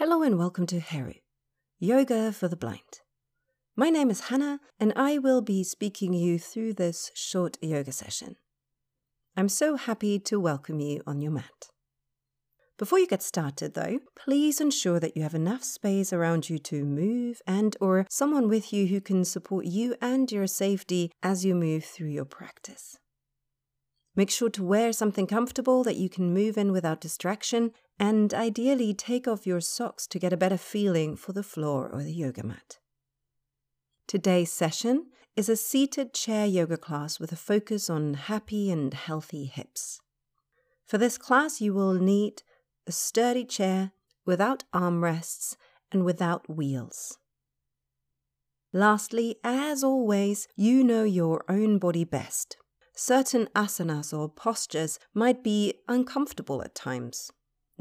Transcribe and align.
Hello 0.00 0.22
and 0.22 0.38
welcome 0.38 0.64
to 0.68 0.80
Heru, 0.80 1.12
Yoga 1.78 2.32
for 2.32 2.48
the 2.48 2.56
Blind. 2.56 3.02
My 3.76 3.90
name 3.90 4.08
is 4.08 4.28
Hannah 4.30 4.58
and 4.80 4.94
I 4.96 5.18
will 5.18 5.42
be 5.42 5.62
speaking 5.62 6.14
you 6.14 6.38
through 6.38 6.72
this 6.72 7.10
short 7.14 7.58
yoga 7.60 7.92
session. 7.92 8.36
I'm 9.36 9.50
so 9.50 9.76
happy 9.76 10.18
to 10.20 10.40
welcome 10.40 10.80
you 10.80 11.02
on 11.06 11.20
your 11.20 11.32
mat. 11.32 11.68
Before 12.78 12.98
you 12.98 13.06
get 13.06 13.22
started 13.22 13.74
though, 13.74 13.98
please 14.16 14.58
ensure 14.58 15.00
that 15.00 15.18
you 15.18 15.22
have 15.22 15.34
enough 15.34 15.62
space 15.62 16.14
around 16.14 16.48
you 16.48 16.58
to 16.60 16.82
move 16.82 17.42
and 17.46 17.76
or 17.78 18.06
someone 18.08 18.48
with 18.48 18.72
you 18.72 18.86
who 18.86 19.02
can 19.02 19.22
support 19.26 19.66
you 19.66 19.96
and 20.00 20.32
your 20.32 20.46
safety 20.46 21.12
as 21.22 21.44
you 21.44 21.54
move 21.54 21.84
through 21.84 22.08
your 22.08 22.24
practice. 22.24 22.96
Make 24.16 24.30
sure 24.30 24.50
to 24.50 24.64
wear 24.64 24.94
something 24.94 25.26
comfortable 25.26 25.84
that 25.84 25.96
you 25.96 26.08
can 26.08 26.32
move 26.32 26.56
in 26.56 26.72
without 26.72 27.00
distraction, 27.02 27.72
and 28.00 28.32
ideally 28.32 28.94
take 28.94 29.28
off 29.28 29.46
your 29.46 29.60
socks 29.60 30.06
to 30.06 30.18
get 30.18 30.32
a 30.32 30.36
better 30.36 30.56
feeling 30.56 31.14
for 31.14 31.34
the 31.34 31.42
floor 31.42 31.86
or 31.92 32.02
the 32.02 32.12
yoga 32.12 32.42
mat. 32.42 32.78
Today's 34.08 34.50
session 34.50 35.08
is 35.36 35.50
a 35.50 35.54
seated 35.54 36.14
chair 36.14 36.46
yoga 36.46 36.78
class 36.78 37.20
with 37.20 37.30
a 37.30 37.36
focus 37.36 37.90
on 37.90 38.14
happy 38.14 38.70
and 38.70 38.94
healthy 38.94 39.44
hips. 39.44 40.00
For 40.86 40.96
this 40.96 41.18
class, 41.18 41.60
you 41.60 41.74
will 41.74 41.92
need 41.92 42.42
a 42.86 42.92
sturdy 42.92 43.44
chair 43.44 43.92
without 44.24 44.64
armrests 44.74 45.56
and 45.92 46.02
without 46.02 46.48
wheels. 46.48 47.18
Lastly, 48.72 49.36
as 49.44 49.84
always, 49.84 50.48
you 50.56 50.82
know 50.82 51.04
your 51.04 51.44
own 51.48 51.78
body 51.78 52.04
best 52.04 52.56
certain 52.92 53.46
asanas 53.54 54.16
or 54.16 54.28
postures 54.28 54.98
might 55.14 55.42
be 55.42 55.72
uncomfortable 55.88 56.62
at 56.62 56.74
times. 56.74 57.32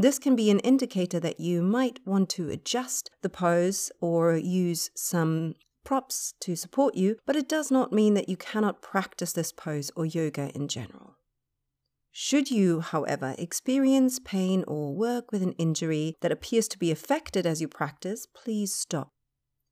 This 0.02 0.18
can 0.18 0.34
be 0.34 0.50
an 0.50 0.60
indicator 0.60 1.20
that 1.20 1.42
you 1.42 1.62
might 1.62 2.00
want 2.06 2.30
to 2.30 2.50
adjust 2.50 3.12
the 3.22 3.28
pose 3.28 3.92
or 4.00 4.38
use 4.38 4.90
some 4.96 5.56
props 5.84 6.34
to 6.40 6.56
support 6.56 6.96
you, 6.96 7.18
but 7.26 7.36
it 7.36 7.50
does 7.50 7.70
not 7.70 7.92
mean 7.92 8.14
that 8.14 8.30
you 8.30 8.38
cannot 8.38 8.82
practice 8.82 9.34
this 9.34 9.52
pose 9.52 9.92
or 9.98 10.06
yoga 10.06 10.52
in 10.56 10.70
general. 10.70 11.18
Should 12.14 12.50
you, 12.50 12.80
however, 12.80 13.36
experience 13.38 14.20
pain 14.24 14.64
or 14.70 14.96
work 14.96 15.34
with 15.34 15.44
an 15.44 15.52
injury 15.54 16.16
that 16.22 16.32
appears 16.32 16.70
to 16.70 16.80
be 16.80 16.92
affected 16.92 17.46
as 17.46 17.60
you 17.60 17.68
practice, 17.68 18.26
please 18.26 18.74
stop. 18.74 19.12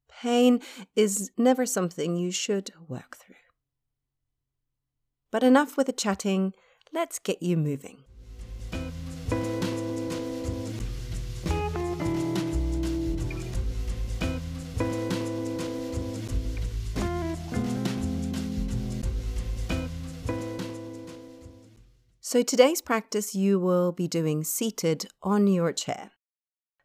Pain 0.10 0.60
is 0.94 1.32
never 1.38 1.66
something 1.66 2.18
you 2.18 2.32
should 2.32 2.72
work 2.90 3.16
through. 3.16 3.36
But 5.32 5.44
enough 5.44 5.78
with 5.78 5.88
the 5.88 5.94
chatting, 5.94 6.52
let's 6.92 7.18
get 7.18 7.42
you 7.42 7.56
moving. 7.56 8.04
So, 22.30 22.44
today's 22.44 22.82
practice 22.82 23.34
you 23.34 23.58
will 23.58 23.94
be 23.94 24.06
doing 24.06 24.44
seated 24.44 25.06
on 25.24 25.48
your 25.48 25.72
chair. 25.72 26.12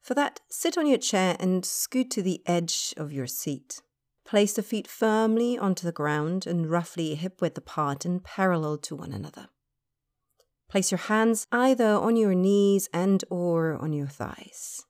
For 0.01 0.15
that, 0.15 0.39
sit 0.49 0.79
on 0.79 0.87
your 0.87 0.99
chair 0.99 1.37
and 1.41 1.65
scoot 1.65 2.13
to 2.13 2.23
the 2.23 2.43
edge 2.47 2.95
of 2.97 3.11
your 3.13 3.27
seat. 3.27 3.83
Place 4.25 4.53
the 4.53 4.63
feet 4.63 4.87
firmly 4.87 5.59
onto 5.59 5.85
the 5.85 5.91
ground 5.91 6.47
and 6.47 6.71
roughly 6.71 7.17
hip 7.17 7.41
width 7.41 7.59
apart 7.59 8.05
and 8.05 8.23
parallel 8.23 8.79
to 8.79 8.95
one 8.95 9.13
another. 9.13 9.49
Place 10.71 10.93
your 10.93 10.99
hands 10.99 11.49
either 11.51 11.89
on 11.89 12.15
your 12.15 12.37
knees 12.37 12.89
and 12.95 13.25
or 13.29 13.75
on 13.83 13.93
your 13.93 14.07
thighs. 14.07 14.85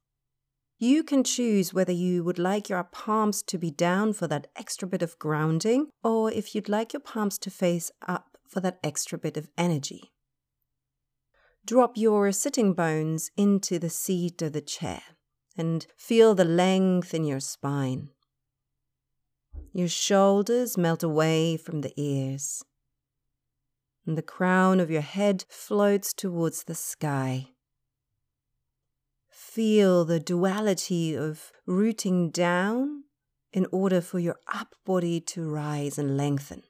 You 0.79 1.03
can 1.03 1.25
choose 1.25 1.73
whether 1.73 1.93
you 1.93 2.25
would 2.25 2.39
like 2.39 2.69
your 2.69 2.85
palms 2.85 3.43
to 3.45 3.57
be 3.57 3.71
down 3.71 4.13
for 4.13 4.29
that 4.29 4.49
extra 4.55 4.87
bit 4.87 5.01
of 5.01 5.19
grounding 5.19 5.89
or 6.05 6.31
if 6.31 6.55
you'd 6.55 6.69
like 6.69 6.93
your 6.93 7.01
palms 7.01 7.39
to 7.39 7.51
face 7.51 7.91
up 8.07 8.37
for 8.47 8.61
that 8.61 8.81
extra 8.85 9.17
bit 9.17 9.39
of 9.39 9.49
energy. 9.57 10.12
Drop 11.65 11.97
your 11.97 12.33
sitting 12.33 12.75
bones 12.75 13.31
into 13.37 13.79
the 13.79 13.89
seat 13.89 14.43
of 14.43 14.53
the 14.53 14.61
chair 14.61 15.03
and 15.57 15.87
feel 15.97 16.35
the 16.35 16.45
length 16.45 17.15
in 17.15 17.25
your 17.25 17.39
spine. 17.39 18.11
Your 19.73 19.89
shoulders 19.89 20.77
melt 20.77 21.03
away 21.03 21.57
from 21.57 21.83
the 21.83 21.93
ears. 21.97 22.65
And 24.05 24.19
the 24.19 24.23
crown 24.23 24.81
of 24.81 24.91
your 24.91 25.03
head 25.03 25.45
floats 25.49 26.13
towards 26.13 26.65
the 26.65 26.75
sky. 26.75 27.51
Feel 29.31 30.05
the 30.05 30.19
duality 30.19 31.15
of 31.15 31.53
rooting 31.65 32.31
down 32.31 33.05
in 33.53 33.67
order 33.71 34.01
for 34.01 34.19
your 34.19 34.37
up 34.53 34.75
body 34.85 35.21
to 35.21 35.49
rise 35.49 35.97
and 35.97 36.17
lengthen. 36.17 36.63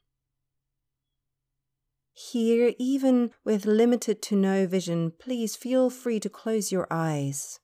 Here, 2.14 2.74
even 2.78 3.30
with 3.44 3.64
limited 3.64 4.20
to 4.22 4.36
no 4.36 4.66
vision, 4.66 5.12
please 5.18 5.56
feel 5.56 5.88
free 5.88 6.20
to 6.20 6.28
close 6.28 6.70
your 6.70 6.86
eyes. 6.90 7.58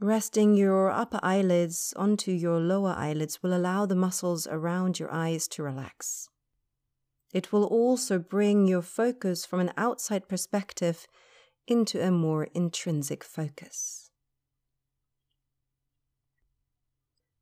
Resting 0.00 0.54
your 0.54 0.90
upper 0.90 1.18
eyelids 1.22 1.92
onto 1.96 2.30
your 2.30 2.60
lower 2.60 2.94
eyelids 2.96 3.42
will 3.42 3.52
allow 3.52 3.84
the 3.84 3.96
muscles 3.96 4.46
around 4.46 5.00
your 5.00 5.12
eyes 5.12 5.48
to 5.48 5.62
relax. 5.64 6.28
It 7.32 7.52
will 7.52 7.64
also 7.64 8.18
bring 8.18 8.68
your 8.68 8.82
focus 8.82 9.44
from 9.44 9.58
an 9.58 9.72
outside 9.76 10.28
perspective 10.28 11.08
into 11.66 12.00
a 12.00 12.12
more 12.12 12.44
intrinsic 12.54 13.24
focus. 13.24 14.10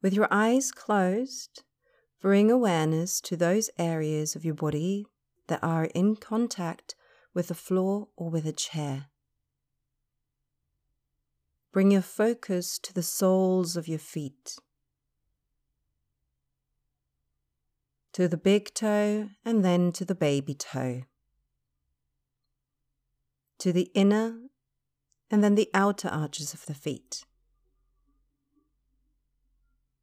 With 0.03 0.15
your 0.15 0.29
eyes 0.31 0.73
closed, 0.73 1.63
bring 2.23 2.51
awareness 2.51 3.21
to 3.21 3.37
those 3.37 3.69
areas 3.79 4.35
of 4.35 4.45
your 4.45 4.55
body 4.55 5.07
that 5.49 5.63
are 5.63 5.85
in 5.95 6.17
contact 6.17 6.95
with 7.35 7.49
the 7.49 7.55
floor 7.55 8.09
or 8.17 8.31
with 8.31 8.47
a 8.47 8.53
chair. 8.53 9.07
Bring 11.73 11.91
your 11.91 12.03
focus 12.03 12.79
to 12.79 12.95
the 12.95 13.03
soles 13.03 13.77
of 13.77 13.87
your 13.87 13.99
feet, 13.99 14.57
to 18.15 18.29
the 18.29 18.39
big 18.39 18.73
toe 18.73 19.29
and 19.45 19.63
then 19.63 19.93
to 19.93 20.05
the 20.07 20.15
baby 20.15 20.55
toe, 20.55 21.03
to 23.59 23.73
the 23.73 23.91
inner 23.95 24.39
and 25.31 25.45
then 25.45 25.55
the 25.55 25.69
outer 25.75 26.09
arches 26.09 26.55
of 26.55 26.65
the 26.65 26.75
feet, 26.75 27.27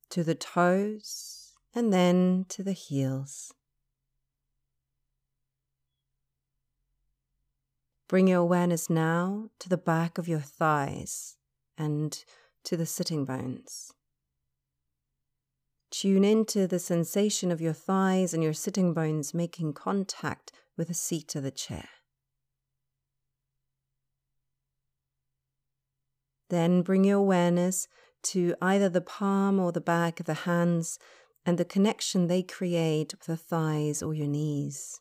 to 0.09 0.23
the 0.23 0.35
toes 0.35 1.53
and 1.73 1.91
then 1.91 2.45
to 2.49 2.61
the 2.61 2.73
heels. 2.73 3.51
Bring 8.13 8.27
your 8.27 8.41
awareness 8.41 8.91
now 8.91 9.49
to 9.57 9.67
the 9.67 9.75
back 9.75 10.19
of 10.19 10.27
your 10.27 10.39
thighs 10.39 11.35
and 11.79 12.23
to 12.63 12.77
the 12.77 12.85
sitting 12.85 13.25
bones. 13.25 13.91
Tune 15.89 16.23
into 16.23 16.67
the 16.67 16.77
sensation 16.77 17.51
of 17.51 17.59
your 17.59 17.73
thighs 17.73 18.31
and 18.31 18.43
your 18.43 18.53
sitting 18.53 18.93
bones 18.93 19.33
making 19.33 19.73
contact 19.73 20.51
with 20.77 20.89
the 20.89 20.93
seat 20.93 21.33
of 21.33 21.41
the 21.41 21.49
chair. 21.49 21.89
Then 26.51 26.83
bring 26.83 27.05
your 27.05 27.17
awareness 27.17 27.87
to 28.25 28.53
either 28.61 28.89
the 28.89 29.01
palm 29.01 29.59
or 29.59 29.71
the 29.71 29.81
back 29.81 30.19
of 30.19 30.27
the 30.27 30.45
hands 30.45 30.99
and 31.47 31.57
the 31.57 31.65
connection 31.65 32.27
they 32.27 32.43
create 32.43 33.15
with 33.15 33.25
the 33.25 33.37
thighs 33.37 34.03
or 34.03 34.13
your 34.13 34.27
knees. 34.27 34.99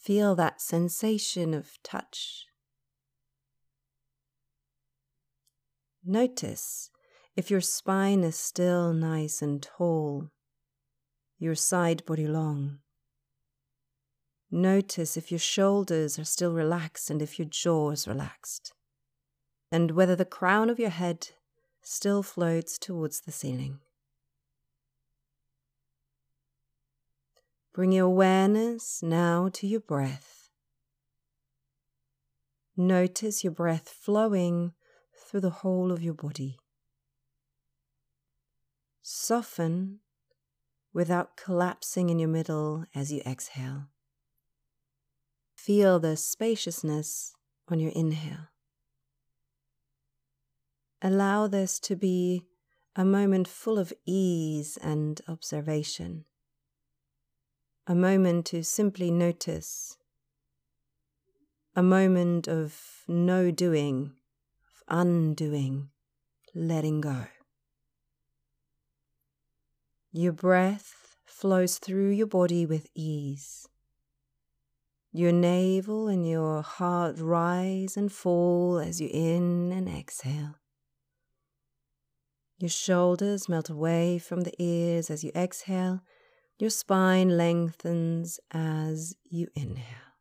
Feel 0.00 0.34
that 0.34 0.60
sensation 0.60 1.54
of 1.54 1.78
touch 1.82 2.46
Notice 6.04 6.90
if 7.36 7.50
your 7.50 7.60
spine 7.60 8.24
is 8.24 8.36
still 8.36 8.94
nice 8.94 9.42
and 9.42 9.62
tall, 9.62 10.30
your 11.38 11.54
side 11.54 12.04
body 12.06 12.26
long. 12.26 12.78
Notice 14.50 15.16
if 15.16 15.30
your 15.30 15.38
shoulders 15.38 16.18
are 16.18 16.24
still 16.24 16.52
relaxed 16.52 17.10
and 17.10 17.20
if 17.20 17.38
your 17.38 17.46
jaw 17.46 17.90
is 17.90 18.08
relaxed, 18.08 18.72
and 19.70 19.90
whether 19.90 20.16
the 20.16 20.24
crown 20.24 20.70
of 20.70 20.78
your 20.78 20.90
head 20.90 21.28
still 21.82 22.22
floats 22.22 22.78
towards 22.78 23.20
the 23.20 23.32
ceiling. 23.32 23.80
Bring 27.72 27.92
your 27.92 28.06
awareness 28.06 29.02
now 29.02 29.48
to 29.52 29.66
your 29.66 29.80
breath. 29.80 30.48
Notice 32.76 33.44
your 33.44 33.52
breath 33.52 33.88
flowing 33.88 34.72
through 35.16 35.40
the 35.40 35.50
whole 35.50 35.92
of 35.92 36.02
your 36.02 36.14
body. 36.14 36.58
Soften 39.02 40.00
without 40.92 41.36
collapsing 41.36 42.10
in 42.10 42.18
your 42.18 42.28
middle 42.28 42.84
as 42.94 43.12
you 43.12 43.20
exhale. 43.24 43.86
Feel 45.54 46.00
the 46.00 46.16
spaciousness 46.16 47.34
on 47.68 47.78
your 47.78 47.92
inhale. 47.94 48.48
allow 51.02 51.46
this 51.46 51.78
to 51.78 51.96
be 51.96 52.44
a 52.96 53.04
moment 53.04 53.48
full 53.48 53.78
of 53.78 53.92
ease 54.04 54.76
and 54.82 55.20
observation. 55.28 56.24
A 57.90 57.94
moment 57.96 58.46
to 58.46 58.62
simply 58.62 59.10
notice. 59.10 59.96
A 61.74 61.82
moment 61.82 62.46
of 62.46 63.02
no 63.08 63.50
doing, 63.50 64.12
of 64.64 64.84
undoing, 64.86 65.88
letting 66.54 67.00
go. 67.00 67.24
Your 70.12 70.30
breath 70.30 71.16
flows 71.26 71.78
through 71.78 72.10
your 72.10 72.28
body 72.28 72.64
with 72.64 72.86
ease. 72.94 73.66
Your 75.10 75.32
navel 75.32 76.06
and 76.06 76.24
your 76.24 76.62
heart 76.62 77.18
rise 77.18 77.96
and 77.96 78.12
fall 78.12 78.78
as 78.78 79.00
you 79.00 79.08
in 79.12 79.72
and 79.72 79.88
exhale. 79.88 80.54
Your 82.56 82.70
shoulders 82.70 83.48
melt 83.48 83.68
away 83.68 84.20
from 84.20 84.42
the 84.42 84.54
ears 84.62 85.10
as 85.10 85.24
you 85.24 85.32
exhale. 85.34 86.02
Your 86.60 86.68
spine 86.68 87.38
lengthens 87.38 88.38
as 88.50 89.16
you 89.24 89.48
inhale. 89.54 90.12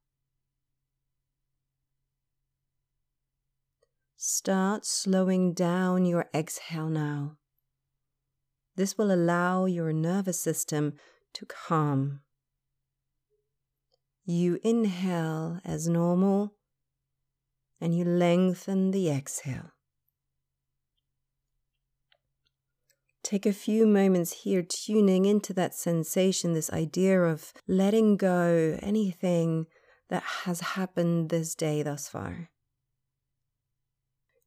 Start 4.16 4.86
slowing 4.86 5.52
down 5.52 6.06
your 6.06 6.30
exhale 6.34 6.88
now. 6.88 7.36
This 8.78 8.98
will 8.98 9.12
allow 9.12 9.66
your 9.66 9.92
nervous 9.92 10.40
system 10.40 10.94
to 11.34 11.46
calm 11.46 12.22
you 14.24 14.60
inhale 14.64 15.60
as 15.66 15.90
normal 15.90 16.54
and 17.82 17.98
you 17.98 18.06
lengthen 18.06 18.92
the 18.92 19.10
exhale. 19.10 19.72
Take 23.30 23.46
a 23.46 23.54
few 23.54 23.86
moments 23.86 24.42
here 24.42 24.64
tuning 24.64 25.26
into 25.26 25.54
that 25.54 25.76
sensation, 25.76 26.54
this 26.54 26.74
idea 26.74 27.22
of 27.22 27.54
letting 27.68 28.18
go 28.18 28.80
anything 28.82 29.68
that 30.10 30.24
has 30.46 30.62
happened 30.62 31.30
this 31.30 31.54
day 31.54 31.84
thus 31.84 32.10
far. 32.10 32.50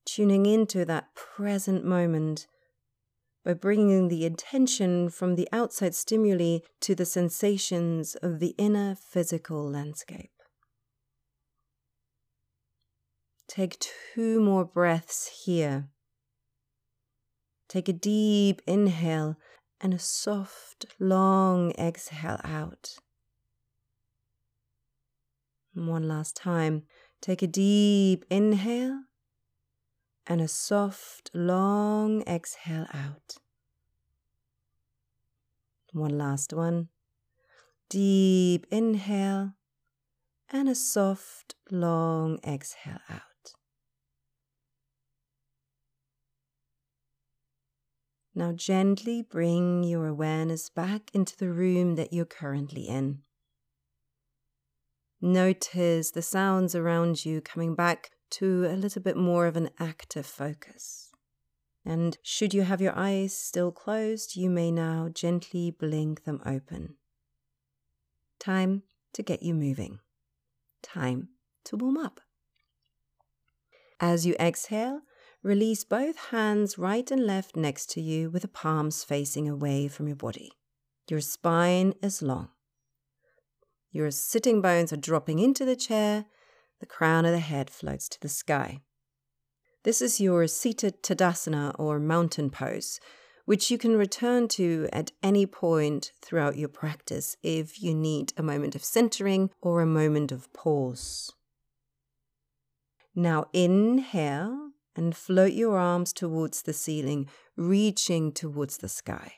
Tuning 0.05 0.47
into 0.47 0.85
that 0.85 1.15
present 1.15 1.85
moment 1.85 2.49
by 3.45 3.55
bringing 3.55 4.09
the 4.09 4.27
attention 4.27 5.11
from 5.11 5.37
the 5.37 5.49
outside 5.53 5.95
stimuli 5.95 6.59
to 6.81 6.97
the 6.97 7.07
sensations 7.07 8.17
of 8.17 8.41
the 8.41 8.57
inner 8.59 8.97
physical 8.97 9.65
landscape. 9.65 10.33
Take 13.47 13.79
two 13.79 14.41
more 14.41 14.65
breaths 14.65 15.45
here. 15.45 15.87
Take 17.69 17.89
a 17.89 17.93
deep 17.93 18.63
inhale 18.67 19.37
and 19.81 19.95
a 19.95 19.99
soft, 19.99 20.87
long 20.99 21.73
exhale 21.73 22.41
out. 22.45 22.97
One 25.75 26.07
last 26.07 26.37
time. 26.37 26.85
Take 27.21 27.43
a 27.43 27.47
deep 27.47 28.25
inhale 28.31 29.05
and 30.27 30.41
a 30.41 30.49
soft, 30.49 31.31
long 31.33 32.23
exhale 32.23 32.87
out. 32.93 33.39
One 35.93 36.17
last 36.19 36.53
one. 36.53 36.89
Deep 37.89 38.67
inhale 38.71 39.53
and 40.51 40.69
a 40.69 40.75
soft, 40.75 41.55
long 41.71 42.39
exhale 42.45 43.01
out. 43.09 43.32
Now 48.35 48.53
gently 48.53 49.23
bring 49.23 49.85
your 49.85 50.07
awareness 50.07 50.71
back 50.71 51.11
into 51.13 51.37
the 51.37 51.51
room 51.51 51.97
that 51.97 52.13
you're 52.13 52.25
currently 52.25 52.89
in. 52.89 53.23
Notice 55.21 56.11
the 56.11 56.23
sounds 56.23 56.75
around 56.75 57.25
you 57.25 57.41
coming 57.41 57.75
back 57.75 58.11
to 58.31 58.65
a 58.65 58.75
little 58.75 59.03
bit 59.03 59.17
more 59.17 59.47
of 59.47 59.57
an 59.57 59.71
active 59.79 60.27
focus. 60.27 61.11
And 61.85 62.17
should 62.23 62.55
you 62.55 62.63
have 62.63 62.81
your 62.81 62.97
eyes 62.97 63.37
still 63.37 63.71
closed, 63.71 64.37
you 64.37 64.49
may 64.49 64.71
now 64.71 65.09
gently 65.13 65.71
blink 65.71 66.25
them 66.25 66.41
open. 66.47 66.95
Time 68.39 68.83
to 69.13 69.23
get 69.23 69.43
you 69.43 69.55
moving. 69.55 69.99
Time 70.81 71.29
to 71.65 71.77
warm 71.77 71.99
up. 71.99 72.21
As 74.01 74.27
you 74.27 74.35
exhale, 74.41 75.03
release 75.43 75.85
both 75.85 76.17
hands 76.31 76.79
right 76.79 77.11
and 77.11 77.27
left 77.27 77.57
next 77.57 77.91
to 77.91 78.01
you 78.01 78.31
with 78.31 78.43
the 78.43 78.49
palms 78.49 79.05
facing 79.05 79.49
away 79.49 79.89
from 79.89 80.07
your 80.07 80.17
body. 80.17 80.53
Your 81.09 81.21
spine 81.21 81.95
is 82.03 82.23
long. 82.23 82.49
Your 83.91 84.11
sitting 84.11 84.63
bones 84.63 84.93
are 84.93 84.97
dropping 84.97 85.39
into 85.39 85.65
the 85.65 85.77
chair 85.77 86.27
the 86.83 86.87
crown 86.87 87.25
of 87.25 87.31
the 87.31 87.39
head 87.39 87.71
floats 87.71 88.09
to 88.09 88.21
the 88.21 88.29
sky. 88.29 88.81
This 89.85 90.03
is 90.03 90.21
your 90.21 90.49
seated 90.49 91.01
Tadasana 91.01 91.79
or 91.79 92.01
mountain 92.01 92.51
pose, 92.51 92.99
which 93.45 93.71
you 93.71 93.79
can 93.79 93.97
return 93.97 94.49
to 94.49 94.89
at 94.93 95.13
any 95.23 95.47
point 95.47 96.11
throughout 96.21 96.57
your 96.57 96.69
practice 96.69 97.37
if 97.41 97.81
you 97.81 97.95
need 97.95 98.33
a 98.37 98.43
moment 98.43 98.75
of 98.75 98.85
centering 98.85 99.51
or 99.61 99.81
a 99.81 99.87
moment 99.87 100.33
of 100.33 100.53
pause. 100.53 101.31
Now 103.15 103.47
inhale 103.53 104.71
and 104.97 105.17
float 105.17 105.53
your 105.53 105.79
arms 105.79 106.13
towards 106.13 106.63
the 106.63 106.73
ceiling, 106.73 107.29
reaching 107.57 108.33
towards 108.33 108.79
the 108.79 108.89
sky. 108.89 109.35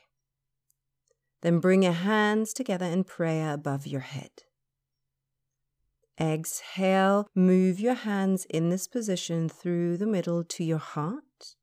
Then 1.41 1.59
bring 1.59 1.83
your 1.83 1.93
hands 1.93 2.53
together 2.53 2.85
in 2.85 3.03
prayer 3.03 3.53
above 3.53 3.85
your 3.85 4.01
head. 4.01 4.31
Exhale, 6.19 7.27
move 7.35 7.79
your 7.79 7.93
hands 7.93 8.45
in 8.45 8.69
this 8.69 8.87
position 8.87 9.49
through 9.49 9.97
the 9.97 10.07
middle 10.07 10.43
to 10.45 10.63
your 10.63 10.77
heart, 10.77 11.55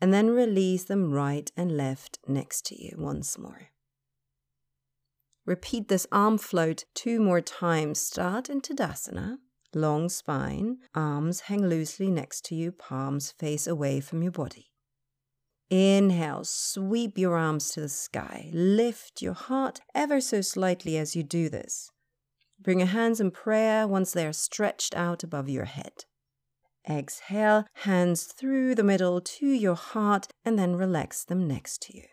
and 0.00 0.12
then 0.12 0.30
release 0.30 0.84
them 0.84 1.12
right 1.12 1.50
and 1.56 1.76
left 1.76 2.18
next 2.26 2.66
to 2.66 2.82
you 2.82 2.96
once 2.98 3.38
more. 3.38 3.68
Repeat 5.46 5.86
this 5.86 6.08
arm 6.10 6.38
float 6.38 6.84
two 6.92 7.20
more 7.20 7.40
times. 7.40 8.00
Start 8.00 8.50
in 8.50 8.60
Tadasana, 8.60 9.38
long 9.74 10.08
spine, 10.08 10.78
arms 10.94 11.40
hang 11.40 11.66
loosely 11.66 12.10
next 12.10 12.44
to 12.46 12.54
you, 12.54 12.72
palms 12.72 13.32
face 13.32 13.66
away 13.66 14.00
from 14.00 14.22
your 14.22 14.32
body. 14.32 14.70
Inhale, 15.68 16.44
sweep 16.44 17.18
your 17.18 17.36
arms 17.36 17.70
to 17.70 17.80
the 17.80 17.88
sky. 17.88 18.50
Lift 18.52 19.20
your 19.20 19.34
heart 19.34 19.80
ever 19.94 20.20
so 20.20 20.40
slightly 20.40 20.96
as 20.96 21.16
you 21.16 21.24
do 21.24 21.48
this. 21.48 21.90
Bring 22.60 22.78
your 22.78 22.88
hands 22.88 23.20
in 23.20 23.32
prayer 23.32 23.86
once 23.86 24.12
they 24.12 24.26
are 24.26 24.32
stretched 24.32 24.94
out 24.94 25.24
above 25.24 25.48
your 25.48 25.64
head. 25.64 26.04
Exhale, 26.88 27.66
hands 27.74 28.24
through 28.24 28.76
the 28.76 28.84
middle 28.84 29.20
to 29.20 29.46
your 29.46 29.74
heart, 29.74 30.28
and 30.44 30.56
then 30.56 30.76
relax 30.76 31.24
them 31.24 31.48
next 31.48 31.82
to 31.82 31.96
you. 31.96 32.04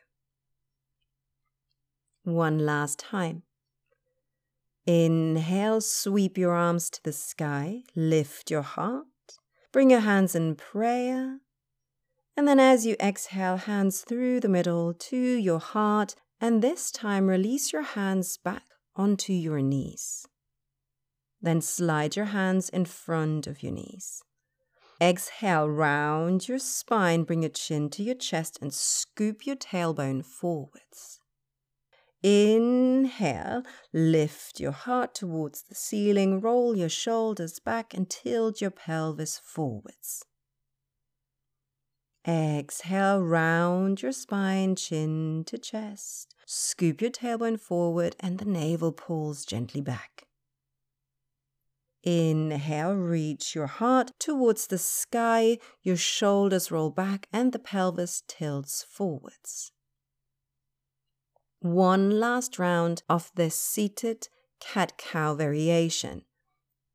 One 2.24 2.60
last 2.60 2.98
time. 2.98 3.44
Inhale, 4.86 5.80
sweep 5.80 6.38
your 6.38 6.52
arms 6.52 6.90
to 6.90 7.04
the 7.04 7.14
sky, 7.14 7.84
lift 7.96 8.52
your 8.52 8.62
heart, 8.62 9.06
bring 9.72 9.90
your 9.90 10.02
hands 10.02 10.36
in 10.36 10.56
prayer, 10.56 11.40
and 12.36 12.48
then 12.48 12.60
as 12.60 12.86
you 12.86 12.96
exhale, 13.00 13.58
hands 13.58 14.02
through 14.02 14.40
the 14.40 14.50
middle 14.50 14.94
to 14.94 15.18
your 15.18 15.60
heart, 15.60 16.16
and 16.42 16.62
this 16.62 16.92
time 16.92 17.28
release 17.28 17.72
your 17.72 17.84
hands 17.84 18.38
back 18.38 18.64
onto 18.96 19.32
your 19.32 19.62
knees. 19.62 20.28
Then 21.42 21.62
slide 21.62 22.16
your 22.16 22.26
hands 22.26 22.70
in 22.70 22.86
front 22.86 23.48
of 23.48 23.64
your 23.64 23.72
knees. 23.72 24.24
Exhale, 25.02 25.70
round 25.70 26.48
your 26.48 26.60
spine, 26.60 27.24
bring 27.24 27.44
your 27.44 27.50
chin 27.50 27.90
to 27.92 28.04
your 28.04 28.16
chest 28.16 28.60
and 28.62 28.74
scoop 28.74 29.46
your 29.46 29.56
tailbone 29.56 30.26
forwards. 30.26 31.20
Inhale, 32.24 33.64
lift 33.92 34.62
your 34.62 34.72
heart 34.72 35.14
towards 35.14 35.64
the 35.64 35.76
ceiling, 35.76 36.40
roll 36.40 36.74
your 36.74 36.88
shoulders 36.88 37.60
back 37.60 37.94
and 37.94 38.10
tilt 38.10 38.62
your 38.62 38.72
pelvis 38.72 39.38
forwards. 39.38 40.24
Exhale, 42.26 43.22
round 43.22 44.02
your 44.02 44.14
spine, 44.14 44.78
chin 44.78 45.44
to 45.48 45.58
chest. 45.58 46.34
Scoop 46.46 47.02
your 47.02 47.12
tailbone 47.12 47.60
forward 47.60 48.16
and 48.22 48.40
the 48.40 48.46
navel 48.46 48.94
pulls 48.94 49.44
gently 49.44 49.82
back. 49.82 50.26
Inhale, 52.04 52.96
reach 52.96 53.54
your 53.54 53.68
heart 53.68 54.12
towards 54.18 54.68
the 54.68 54.78
sky, 54.78 55.58
your 55.82 55.98
shoulders 55.98 56.72
roll 56.72 56.90
back, 56.90 57.28
and 57.34 57.52
the 57.52 57.60
pelvis 57.60 58.24
tilts 58.28 58.86
forwards. 58.90 59.73
One 61.64 62.20
last 62.20 62.60
round 62.60 63.04
of 63.08 63.32
this 63.36 63.56
seated 63.56 64.28
cat 64.60 64.98
cow 64.98 65.34
variation. 65.34 66.24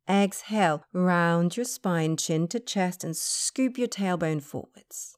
Exhale, 0.07 0.85
round 0.93 1.57
your 1.57 1.65
spine, 1.65 2.19
chin 2.19 2.49
to 2.49 2.61
chest, 2.61 3.03
and 3.03 3.17
scoop 3.17 3.79
your 3.79 3.89
tailbone 3.89 4.43
forwards. 4.43 5.17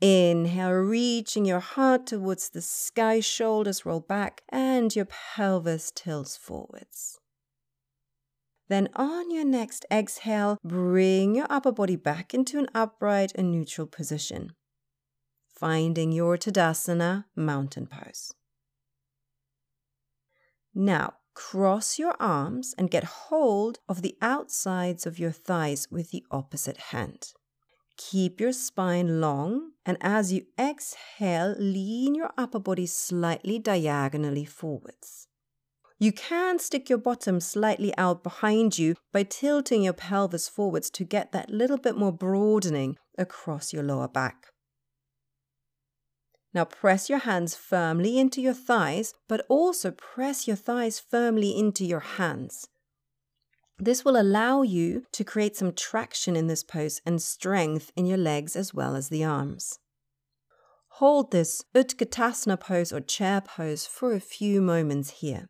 Inhale, 0.00 0.72
reaching 0.72 1.44
your 1.44 1.60
heart 1.60 2.08
towards 2.08 2.48
the 2.48 2.60
sky, 2.60 3.20
shoulders 3.20 3.86
roll 3.86 4.00
back, 4.00 4.42
and 4.48 4.96
your 4.96 5.06
pelvis 5.06 5.92
tilts 5.94 6.36
forwards. 6.36 7.20
Then 8.68 8.88
on 8.96 9.30
your 9.30 9.44
next 9.44 9.86
exhale, 9.92 10.58
bring 10.64 11.36
your 11.36 11.46
upper 11.48 11.70
body 11.70 11.94
back 11.94 12.34
into 12.34 12.58
an 12.58 12.66
upright 12.74 13.30
and 13.36 13.52
neutral 13.52 13.86
position, 13.86 14.56
finding 15.54 16.12
your 16.12 16.36
Tadasana 16.36 17.24
mountain 17.36 17.86
pose. 17.86 18.32
Now, 20.74 21.14
cross 21.34 21.98
your 21.98 22.14
arms 22.18 22.74
and 22.76 22.90
get 22.90 23.04
hold 23.04 23.78
of 23.88 24.02
the 24.02 24.16
outsides 24.20 25.06
of 25.06 25.18
your 25.18 25.30
thighs 25.30 25.88
with 25.90 26.10
the 26.10 26.24
opposite 26.30 26.76
hand. 26.76 27.32
Keep 27.96 28.40
your 28.40 28.52
spine 28.52 29.20
long, 29.20 29.70
and 29.86 29.96
as 30.00 30.32
you 30.32 30.46
exhale, 30.58 31.54
lean 31.58 32.16
your 32.16 32.32
upper 32.36 32.58
body 32.58 32.86
slightly 32.86 33.58
diagonally 33.60 34.44
forwards. 34.44 35.28
You 36.00 36.10
can 36.10 36.58
stick 36.58 36.88
your 36.88 36.98
bottom 36.98 37.38
slightly 37.38 37.96
out 37.96 38.24
behind 38.24 38.78
you 38.78 38.96
by 39.12 39.22
tilting 39.22 39.84
your 39.84 39.92
pelvis 39.92 40.48
forwards 40.48 40.90
to 40.90 41.04
get 41.04 41.30
that 41.30 41.50
little 41.50 41.78
bit 41.78 41.96
more 41.96 42.12
broadening 42.12 42.96
across 43.16 43.72
your 43.72 43.84
lower 43.84 44.08
back. 44.08 44.48
Now 46.54 46.64
press 46.64 47.10
your 47.10 47.18
hands 47.18 47.56
firmly 47.56 48.18
into 48.18 48.40
your 48.40 48.54
thighs, 48.54 49.12
but 49.28 49.44
also 49.48 49.90
press 49.90 50.46
your 50.46 50.56
thighs 50.56 51.00
firmly 51.00 51.58
into 51.58 51.84
your 51.84 52.00
hands. 52.00 52.68
This 53.76 54.04
will 54.04 54.16
allow 54.16 54.62
you 54.62 55.04
to 55.12 55.24
create 55.24 55.56
some 55.56 55.72
traction 55.72 56.36
in 56.36 56.46
this 56.46 56.62
pose 56.62 57.00
and 57.04 57.20
strength 57.20 57.90
in 57.96 58.06
your 58.06 58.18
legs 58.18 58.54
as 58.54 58.72
well 58.72 58.94
as 58.94 59.08
the 59.08 59.24
arms. 59.24 59.80
Hold 60.98 61.32
this 61.32 61.64
Utkatasana 61.74 62.60
pose 62.60 62.92
or 62.92 63.00
chair 63.00 63.40
pose 63.40 63.84
for 63.84 64.12
a 64.12 64.20
few 64.20 64.62
moments 64.62 65.10
here. 65.10 65.48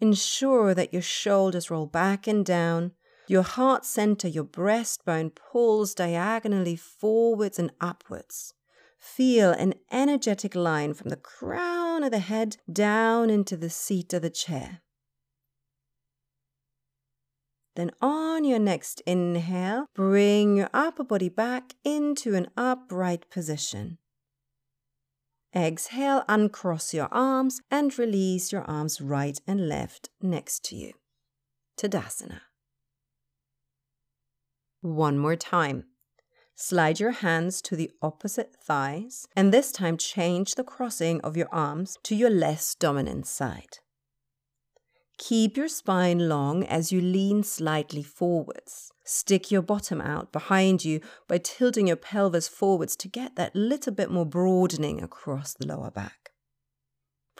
Ensure 0.00 0.72
that 0.72 0.94
your 0.94 1.02
shoulders 1.02 1.70
roll 1.70 1.84
back 1.84 2.26
and 2.26 2.46
down, 2.46 2.92
your 3.28 3.42
heart 3.42 3.84
center, 3.84 4.26
your 4.26 4.44
breastbone 4.44 5.34
pulls 5.34 5.94
diagonally 5.94 6.76
forwards 6.76 7.58
and 7.58 7.72
upwards. 7.78 8.54
Feel 9.02 9.50
an 9.50 9.74
energetic 9.90 10.54
line 10.54 10.94
from 10.94 11.10
the 11.10 11.16
crown 11.16 12.04
of 12.04 12.12
the 12.12 12.20
head 12.20 12.58
down 12.72 13.30
into 13.30 13.56
the 13.56 13.68
seat 13.68 14.12
of 14.12 14.22
the 14.22 14.30
chair. 14.30 14.80
Then 17.74 17.90
on 18.00 18.44
your 18.44 18.60
next 18.60 19.02
inhale, 19.04 19.86
bring 19.92 20.56
your 20.56 20.70
upper 20.72 21.02
body 21.02 21.28
back 21.28 21.74
into 21.84 22.36
an 22.36 22.46
upright 22.56 23.28
position. 23.28 23.98
Exhale, 25.54 26.22
uncross 26.28 26.94
your 26.94 27.08
arms 27.12 27.60
and 27.72 27.98
release 27.98 28.52
your 28.52 28.62
arms 28.62 29.00
right 29.00 29.38
and 29.48 29.68
left 29.68 30.10
next 30.22 30.64
to 30.66 30.76
you. 30.76 30.92
Tadasana. 31.76 32.42
One 34.80 35.18
more 35.18 35.36
time. 35.36 35.86
Slide 36.54 37.00
your 37.00 37.10
hands 37.10 37.62
to 37.62 37.76
the 37.76 37.90
opposite 38.02 38.54
thighs 38.54 39.26
and 39.34 39.52
this 39.52 39.72
time 39.72 39.96
change 39.96 40.54
the 40.54 40.64
crossing 40.64 41.20
of 41.22 41.36
your 41.36 41.48
arms 41.50 41.98
to 42.04 42.14
your 42.14 42.30
less 42.30 42.74
dominant 42.74 43.26
side. 43.26 43.78
Keep 45.18 45.56
your 45.56 45.68
spine 45.68 46.28
long 46.28 46.64
as 46.64 46.90
you 46.90 47.00
lean 47.00 47.42
slightly 47.42 48.02
forwards. 48.02 48.90
Stick 49.04 49.50
your 49.50 49.62
bottom 49.62 50.00
out 50.00 50.32
behind 50.32 50.84
you 50.84 51.00
by 51.28 51.38
tilting 51.38 51.86
your 51.86 51.96
pelvis 51.96 52.48
forwards 52.48 52.96
to 52.96 53.08
get 53.08 53.36
that 53.36 53.54
little 53.54 53.92
bit 53.92 54.10
more 54.10 54.26
broadening 54.26 55.02
across 55.02 55.54
the 55.54 55.66
lower 55.66 55.90
back. 55.90 56.31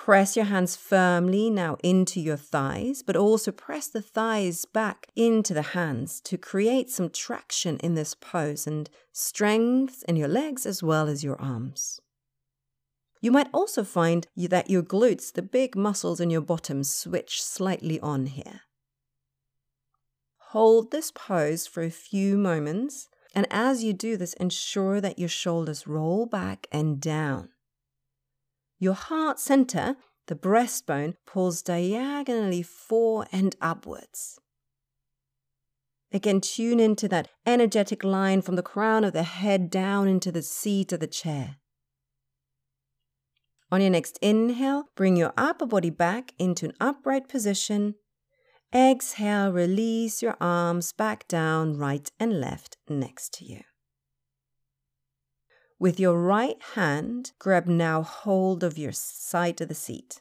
Press 0.04 0.34
your 0.34 0.46
hands 0.46 0.74
firmly 0.74 1.48
now 1.48 1.76
into 1.80 2.20
your 2.20 2.36
thighs, 2.36 3.04
but 3.04 3.14
also 3.14 3.52
press 3.52 3.86
the 3.86 4.02
thighs 4.02 4.64
back 4.64 5.06
into 5.14 5.54
the 5.54 5.62
hands 5.78 6.20
to 6.22 6.36
create 6.36 6.90
some 6.90 7.08
traction 7.08 7.76
in 7.76 7.94
this 7.94 8.12
pose 8.12 8.66
and 8.66 8.90
strength 9.12 10.02
in 10.08 10.16
your 10.16 10.26
legs 10.26 10.66
as 10.66 10.82
well 10.82 11.06
as 11.06 11.22
your 11.22 11.40
arms. 11.40 12.00
You 13.20 13.30
might 13.30 13.46
also 13.52 13.84
find 13.84 14.26
that 14.36 14.68
your 14.68 14.82
glutes, 14.82 15.32
the 15.32 15.40
big 15.40 15.76
muscles 15.76 16.18
in 16.18 16.30
your 16.30 16.40
bottom, 16.40 16.82
switch 16.82 17.40
slightly 17.40 18.00
on 18.00 18.26
here. 18.26 18.62
Hold 20.48 20.90
this 20.90 21.12
pose 21.12 21.68
for 21.68 21.84
a 21.84 21.90
few 21.90 22.36
moments, 22.36 23.08
and 23.36 23.46
as 23.52 23.84
you 23.84 23.92
do 23.92 24.16
this, 24.16 24.32
ensure 24.34 25.00
that 25.00 25.20
your 25.20 25.28
shoulders 25.28 25.86
roll 25.86 26.26
back 26.26 26.66
and 26.72 27.00
down. 27.00 27.50
Your 28.82 28.94
heart 28.94 29.38
center, 29.38 29.94
the 30.26 30.34
breastbone, 30.34 31.14
pulls 31.24 31.62
diagonally 31.62 32.62
fore 32.62 33.26
and 33.30 33.54
upwards. 33.60 34.40
Again, 36.12 36.40
tune 36.40 36.80
into 36.80 37.06
that 37.06 37.28
energetic 37.46 38.02
line 38.02 38.42
from 38.42 38.56
the 38.56 38.62
crown 38.64 39.04
of 39.04 39.12
the 39.12 39.22
head 39.22 39.70
down 39.70 40.08
into 40.08 40.32
the 40.32 40.42
seat 40.42 40.90
of 40.90 40.98
the 40.98 41.06
chair. 41.06 41.58
On 43.70 43.80
your 43.80 43.90
next 43.90 44.18
inhale, 44.20 44.86
bring 44.96 45.14
your 45.14 45.32
upper 45.36 45.64
body 45.64 45.90
back 45.90 46.32
into 46.36 46.66
an 46.66 46.72
upright 46.80 47.28
position. 47.28 47.94
Exhale, 48.74 49.52
release 49.52 50.22
your 50.22 50.36
arms 50.40 50.92
back 50.92 51.28
down, 51.28 51.78
right 51.78 52.10
and 52.18 52.40
left 52.40 52.78
next 52.88 53.32
to 53.34 53.44
you. 53.44 53.60
With 55.82 55.98
your 55.98 56.16
right 56.16 56.62
hand, 56.76 57.32
grab 57.40 57.66
now 57.66 58.02
hold 58.04 58.62
of 58.62 58.78
your 58.78 58.92
side 58.92 59.60
of 59.60 59.66
the 59.66 59.74
seat. 59.74 60.20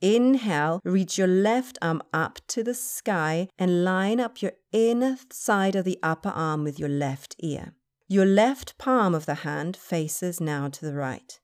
Inhale, 0.00 0.80
reach 0.84 1.18
your 1.18 1.26
left 1.26 1.76
arm 1.82 2.00
up 2.14 2.38
to 2.48 2.64
the 2.64 2.72
sky 2.72 3.50
and 3.58 3.84
line 3.84 4.18
up 4.20 4.40
your 4.40 4.52
inner 4.72 5.18
side 5.30 5.76
of 5.76 5.84
the 5.84 5.98
upper 6.02 6.30
arm 6.30 6.64
with 6.64 6.78
your 6.78 6.88
left 6.88 7.36
ear. 7.40 7.74
Your 8.08 8.24
left 8.24 8.78
palm 8.78 9.14
of 9.14 9.26
the 9.26 9.44
hand 9.44 9.76
faces 9.76 10.40
now 10.40 10.70
to 10.70 10.86
the 10.86 10.94
right. 10.94 11.38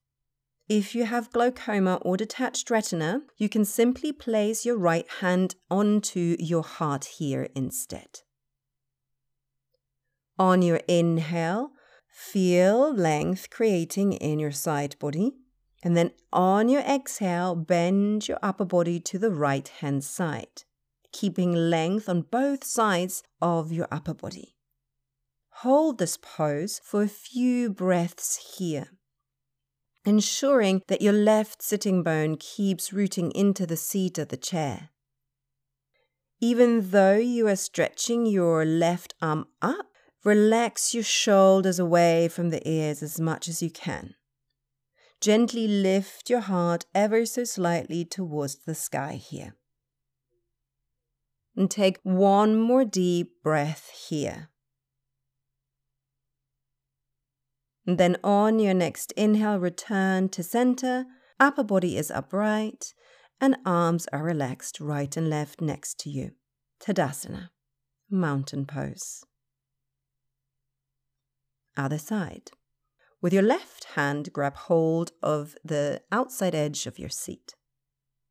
If 0.70 0.94
you 0.94 1.04
have 1.04 1.30
glaucoma 1.30 1.96
or 2.00 2.16
detached 2.16 2.70
retina, 2.70 3.20
you 3.37 3.50
can 3.50 3.66
simply 3.66 4.12
place 4.12 4.64
your 4.64 4.78
right 4.78 5.06
hand 5.20 5.56
onto 5.70 6.37
your 6.40 6.62
heart 6.62 7.04
here 7.18 7.50
instead. 7.54 8.20
On 10.38 10.62
your 10.62 10.80
inhale, 10.88 11.73
feel 12.14 12.94
length 12.94 13.50
creating 13.50 14.12
in 14.14 14.38
your 14.38 14.52
side 14.52 14.97
body. 14.99 15.33
And 15.83 15.97
then 15.97 16.12
on 16.33 16.68
your 16.68 16.80
exhale, 16.83 17.54
bend 17.54 18.28
your 18.28 18.38
upper 18.42 18.64
body 18.64 19.00
to 19.00 19.18
the 19.18 19.30
right 19.30 19.68
hand 19.68 20.04
side, 20.04 20.62
keeping 21.12 21.52
length 21.52 22.09
on 22.09 22.23
both 22.23 22.64
sides 22.64 23.23
of 23.42 23.73
your 23.73 23.88
upper 23.90 24.14
body. 24.14 24.56
Hold 25.59 25.99
this 25.99 26.16
pose 26.16 26.80
for 26.83 27.02
a 27.02 27.09
few 27.09 27.68
breaths 27.68 28.56
here 28.56 28.88
ensuring 30.04 30.83
that 30.88 31.02
your 31.02 31.12
left 31.12 31.62
sitting 31.62 32.02
bone 32.02 32.37
keeps 32.37 32.92
rooting 32.92 33.30
into 33.33 33.66
the 33.66 33.76
seat 33.76 34.18
of 34.18 34.28
the 34.28 34.37
chair. 34.37 34.90
Even 36.40 36.90
though 36.90 37.16
you 37.16 37.49
are 37.49 37.56
stretching 37.56 38.26
your 38.26 38.64
left 38.64 39.14
arm 39.23 39.47
up, 39.62 39.93
relax 40.25 40.95
your 40.95 41.04
shoulders 41.04 41.78
away 41.78 42.28
from 42.28 42.50
the 42.50 42.66
ears 42.69 43.02
as 43.02 43.21
much 43.21 43.47
as 43.49 43.62
you 43.62 43.71
can. 43.71 44.14
Gently 45.21 45.69
lift 45.69 46.28
your 46.28 46.40
heart 46.40 46.87
ever 46.95 47.25
so 47.25 47.45
slightly 47.45 48.04
towards 48.04 48.57
the 48.66 48.75
sky 48.75 49.14
here. 49.14 49.54
And 51.57 51.71
take 51.71 51.99
one 52.02 52.59
more 52.59 52.85
deep 52.85 53.43
breath 53.43 53.90
here. 54.09 54.50
Then 57.87 58.16
on 58.25 58.59
your 58.59 58.75
next 58.75 59.12
inhale, 59.12 59.59
return 59.59 60.31
to 60.31 60.43
center. 60.43 61.04
Upper 61.38 61.62
body 61.62 61.97
is 61.97 62.11
upright 62.11 62.95
and 63.40 63.57
arms 63.66 64.09
are 64.12 64.23
relaxed 64.23 64.81
right 64.81 65.14
and 65.16 65.28
left 65.28 65.61
next 65.61 65.99
to 66.00 66.11
you. 66.11 66.31
Tadasana, 66.81 67.50
mountain 68.11 68.64
pose. 68.64 69.25
Other 71.76 71.99
side. 71.99 72.50
With 73.21 73.33
your 73.33 73.43
left 73.43 73.85
hand, 73.95 74.33
grab 74.33 74.54
hold 74.54 75.12
of 75.23 75.57
the 75.64 76.02
outside 76.12 76.54
edge 76.54 76.87
of 76.87 76.99
your 76.99 77.09
seat. 77.09 77.54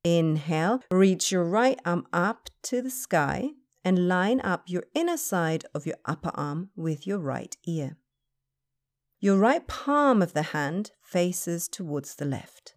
Inhale, 0.03 0.81
reach 0.91 1.31
your 1.31 1.43
right 1.43 1.79
arm 1.85 2.05
up 2.13 2.49
to 2.63 2.81
the 2.81 2.89
sky 2.89 3.51
and 3.83 4.07
line 4.07 4.39
up 4.41 4.63
your 4.67 4.83
inner 4.93 5.17
side 5.17 5.65
of 5.73 5.85
your 5.85 5.97
upper 6.05 6.31
arm 6.35 6.69
with 6.75 7.07
your 7.07 7.19
right 7.19 7.55
ear. 7.65 7.97
Your 9.19 9.37
right 9.37 9.65
palm 9.67 10.21
of 10.21 10.33
the 10.33 10.43
hand 10.53 10.91
faces 11.01 11.67
towards 11.67 12.15
the 12.15 12.25
left. 12.25 12.75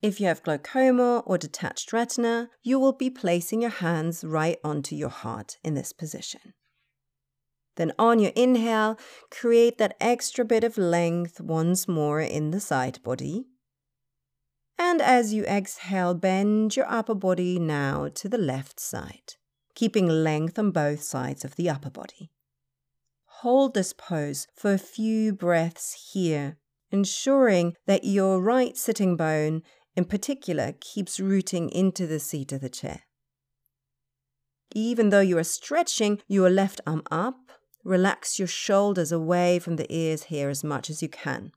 If 0.00 0.20
you 0.20 0.26
have 0.28 0.42
glaucoma 0.42 1.24
or 1.26 1.36
detached 1.38 1.92
retina, 1.92 2.50
you 2.62 2.78
will 2.78 2.92
be 2.92 3.10
placing 3.10 3.62
your 3.62 3.70
hands 3.70 4.22
right 4.22 4.58
onto 4.62 4.94
your 4.94 5.08
heart 5.08 5.58
in 5.64 5.74
this 5.74 5.92
position. 5.92 6.54
Then 7.76 7.92
on 7.98 8.18
your 8.18 8.32
inhale, 8.34 8.98
create 9.30 9.78
that 9.78 9.96
extra 10.00 10.44
bit 10.44 10.64
of 10.64 10.76
length 10.76 11.40
once 11.40 11.86
more 11.86 12.20
in 12.20 12.50
the 12.50 12.60
side 12.60 13.02
body. 13.02 13.46
And 14.78 15.00
as 15.00 15.32
you 15.32 15.44
exhale, 15.44 16.14
bend 16.14 16.76
your 16.76 16.90
upper 16.90 17.14
body 17.14 17.58
now 17.58 18.08
to 18.14 18.28
the 18.28 18.38
left 18.38 18.80
side, 18.80 19.34
keeping 19.74 20.08
length 20.08 20.58
on 20.58 20.70
both 20.70 21.02
sides 21.02 21.44
of 21.44 21.56
the 21.56 21.70
upper 21.70 21.90
body. 21.90 22.30
Hold 23.40 23.74
this 23.74 23.92
pose 23.92 24.46
for 24.54 24.72
a 24.72 24.78
few 24.78 25.32
breaths 25.32 26.10
here, 26.12 26.56
ensuring 26.90 27.74
that 27.86 28.04
your 28.04 28.40
right 28.40 28.76
sitting 28.76 29.16
bone 29.16 29.62
in 29.94 30.04
particular 30.04 30.74
keeps 30.80 31.20
rooting 31.20 31.68
into 31.70 32.06
the 32.06 32.20
seat 32.20 32.52
of 32.52 32.60
the 32.60 32.68
chair. 32.68 33.02
Even 34.74 35.08
though 35.10 35.20
you 35.20 35.38
are 35.38 35.44
stretching 35.44 36.20
your 36.28 36.50
left 36.50 36.80
arm 36.86 37.02
up, 37.10 37.52
relax 37.86 38.38
your 38.38 38.48
shoulders 38.48 39.12
away 39.12 39.58
from 39.58 39.76
the 39.76 39.86
ears 39.94 40.24
here 40.24 40.48
as 40.48 40.64
much 40.64 40.90
as 40.90 41.02
you 41.02 41.08
can 41.08 41.52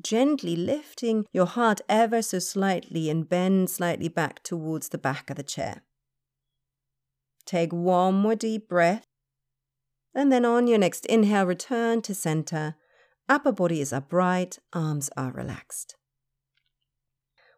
gently 0.00 0.56
lifting 0.56 1.26
your 1.32 1.46
heart 1.46 1.80
ever 1.88 2.22
so 2.22 2.38
slightly 2.38 3.10
and 3.10 3.28
bend 3.28 3.70
slightly 3.70 4.08
back 4.08 4.42
towards 4.42 4.88
the 4.88 4.98
back 4.98 5.30
of 5.30 5.36
the 5.36 5.42
chair. 5.42 5.82
Take 7.44 7.72
one 7.72 8.14
more 8.14 8.36
deep 8.36 8.68
breath, 8.68 9.06
and 10.14 10.30
then 10.32 10.44
on 10.44 10.66
your 10.66 10.78
next 10.78 11.06
inhale, 11.06 11.46
return 11.46 12.02
to 12.02 12.14
center. 12.14 12.76
Upper 13.28 13.52
body 13.52 13.80
is 13.80 13.92
upright, 13.92 14.58
arms 14.72 15.10
are 15.16 15.32
relaxed. 15.32 15.96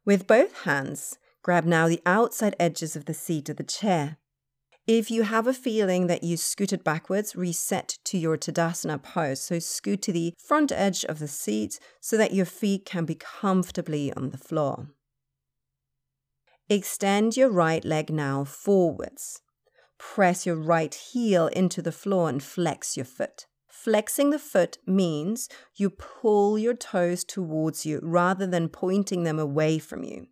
With 0.05 0.27
both 0.27 0.63
hands, 0.63 1.19
grab 1.43 1.65
now 1.65 1.89
the 1.89 2.03
outside 2.07 2.55
edges 2.61 2.97
of 2.97 3.07
the 3.07 3.15
seat 3.15 3.49
of 3.49 3.57
the 3.57 3.65
chair. 3.65 4.19
If 4.87 5.11
you 5.11 5.23
have 5.23 5.47
a 5.47 5.55
feeling 5.55 6.09
that 6.09 6.23
you 6.23 6.37
scooted 6.37 6.85
backwards, 6.85 7.35
reset 7.35 7.97
to 8.05 8.19
your 8.19 8.37
Tadasana 8.37 9.03
pose. 9.03 9.41
So 9.41 9.59
scoot 9.59 10.03
to 10.03 10.13
the 10.13 10.35
front 10.37 10.73
edge 10.73 11.07
of 11.07 11.21
the 11.21 11.29
seat 11.29 11.81
so 12.01 12.19
that 12.19 12.35
your 12.35 12.45
feet 12.45 12.85
can 12.85 13.07
be 13.07 13.15
comfortably 13.15 14.13
on 14.13 14.29
the 14.29 14.39
floor. 14.39 14.89
Extend 16.69 17.35
your 17.35 17.51
right 17.51 17.83
leg 17.83 18.11
now 18.11 18.45
forwards. 18.45 19.41
Press 19.99 20.45
your 20.45 20.57
right 20.57 20.95
heel 20.95 21.47
into 21.47 21.81
the 21.81 21.93
floor 21.93 22.29
and 22.29 22.43
flex 22.43 22.95
your 22.95 23.07
foot. 23.07 23.47
Flexing 23.67 24.31
the 24.31 24.39
foot 24.39 24.77
means 24.87 25.49
you 25.77 25.89
pull 25.89 26.59
your 26.59 26.75
toes 26.75 27.25
towards 27.25 27.87
you 27.87 28.01
rather 28.03 28.47
than 28.47 28.69
pointing 28.69 29.25
them 29.25 29.39
away 29.39 29.79
from 29.79 30.05
you. 30.05 30.27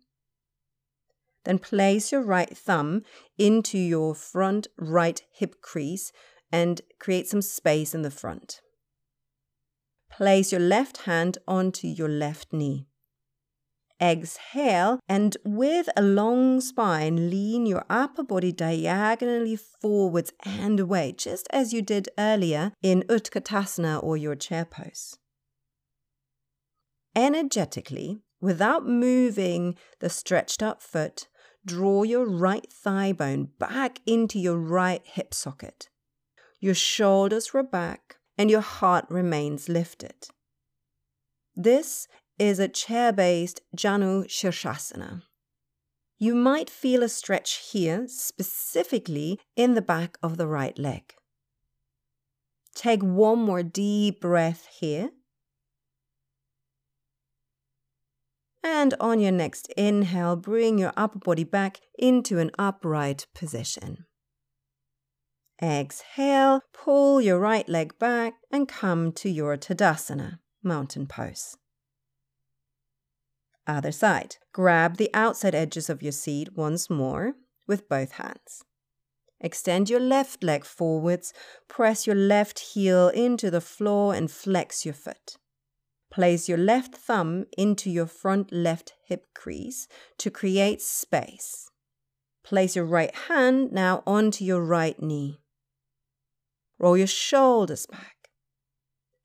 Then 1.45 1.59
place 1.59 2.11
your 2.11 2.23
right 2.23 2.55
thumb 2.55 3.03
into 3.37 3.77
your 3.77 4.15
front 4.15 4.67
right 4.77 5.21
hip 5.31 5.61
crease 5.61 6.11
and 6.51 6.81
create 6.99 7.27
some 7.27 7.41
space 7.41 7.93
in 7.93 8.01
the 8.03 8.11
front. 8.11 8.61
Place 10.09 10.51
your 10.51 10.61
left 10.61 10.99
hand 10.99 11.39
onto 11.47 11.87
your 11.87 12.07
left 12.07 12.53
knee. 12.53 12.87
Exhale, 14.01 14.99
and 15.07 15.37
with 15.45 15.87
a 15.95 16.01
long 16.01 16.59
spine, 16.61 17.29
lean 17.29 17.65
your 17.65 17.85
upper 17.89 18.23
body 18.23 18.51
diagonally 18.51 19.55
forwards 19.55 20.33
and 20.43 20.79
away, 20.79 21.13
just 21.17 21.47
as 21.51 21.73
you 21.73 21.81
did 21.81 22.09
earlier 22.17 22.73
in 22.81 23.03
Utkatasana 23.03 24.03
or 24.03 24.17
your 24.17 24.35
chair 24.35 24.65
pose. 24.65 25.17
Energetically, 27.15 28.19
without 28.41 28.85
moving 28.85 29.75
the 29.99 30.09
stretched 30.09 30.61
up 30.61 30.81
foot, 30.81 31.27
draw 31.65 32.03
your 32.03 32.25
right 32.25 32.71
thigh 32.71 33.13
bone 33.13 33.49
back 33.59 33.99
into 34.05 34.39
your 34.39 34.57
right 34.57 35.01
hip 35.05 35.33
socket. 35.33 35.89
Your 36.59 36.75
shoulders 36.75 37.53
roll 37.53 37.63
back 37.63 38.17
and 38.37 38.49
your 38.49 38.61
heart 38.61 39.05
remains 39.09 39.69
lifted. 39.69 40.27
This 41.55 42.07
is 42.39 42.59
a 42.59 42.67
chair 42.67 43.13
based 43.13 43.61
Janu 43.75 44.25
Shirshasana. 44.25 45.23
You 46.17 46.35
might 46.35 46.69
feel 46.69 47.03
a 47.03 47.09
stretch 47.09 47.71
here, 47.71 48.05
specifically 48.07 49.39
in 49.55 49.73
the 49.73 49.81
back 49.81 50.17
of 50.23 50.37
the 50.37 50.47
right 50.47 50.77
leg. 50.79 51.15
Take 52.75 53.03
one 53.03 53.39
more 53.39 53.61
deep 53.61 54.21
breath 54.21 54.67
here. 54.79 55.11
And 58.63 58.93
on 58.99 59.19
your 59.19 59.31
next 59.31 59.67
inhale, 59.75 60.35
bring 60.35 60.77
your 60.77 60.93
upper 60.95 61.19
body 61.19 61.43
back 61.43 61.81
into 61.99 62.39
an 62.39 62.51
upright 62.57 63.27
position. 63.35 64.05
Exhale, 65.61 66.61
pull 66.73 67.21
your 67.21 67.39
right 67.39 67.67
leg 67.67 67.97
back 67.99 68.35
and 68.51 68.67
come 68.67 69.11
to 69.13 69.29
your 69.29 69.57
Tadasana, 69.57 70.39
mountain 70.63 71.07
pose. 71.07 71.57
Other 73.67 73.91
side. 73.91 74.37
Grab 74.51 74.97
the 74.97 75.09
outside 75.13 75.55
edges 75.55 75.89
of 75.89 76.03
your 76.03 76.11
seat 76.11 76.55
once 76.55 76.89
more 76.89 77.33
with 77.67 77.87
both 77.87 78.13
hands. 78.13 78.63
Extend 79.39 79.89
your 79.89 79.99
left 79.99 80.43
leg 80.43 80.63
forwards, 80.65 81.33
press 81.67 82.07
your 82.07 82.15
left 82.15 82.59
heel 82.59 83.09
into 83.09 83.51
the 83.51 83.61
floor 83.61 84.13
and 84.13 84.31
flex 84.31 84.85
your 84.85 84.93
foot. 84.93 85.37
Place 86.13 86.47
your 86.47 86.59
left 86.59 86.93
thumb 86.93 87.45
into 87.57 87.89
your 87.89 88.05
front 88.05 88.51
left 88.51 88.93
hip 89.03 89.25
crease 89.33 89.87
to 90.19 90.29
create 90.29 90.79
space. 90.79 91.71
Place 92.43 92.75
your 92.75 92.85
right 92.85 93.15
hand 93.27 93.71
now 93.71 94.03
onto 94.05 94.45
your 94.45 94.63
right 94.63 95.01
knee. 95.01 95.39
Roll 96.77 96.95
your 96.95 97.07
shoulders 97.07 97.87
back. 97.87 98.29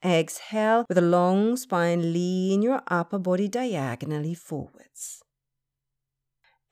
Exhale 0.02 0.86
with 0.88 0.96
a 0.96 1.02
long 1.02 1.58
spine, 1.58 2.14
lean 2.14 2.62
your 2.62 2.80
upper 2.88 3.18
body 3.18 3.48
diagonally 3.48 4.34
forwards. 4.34 5.22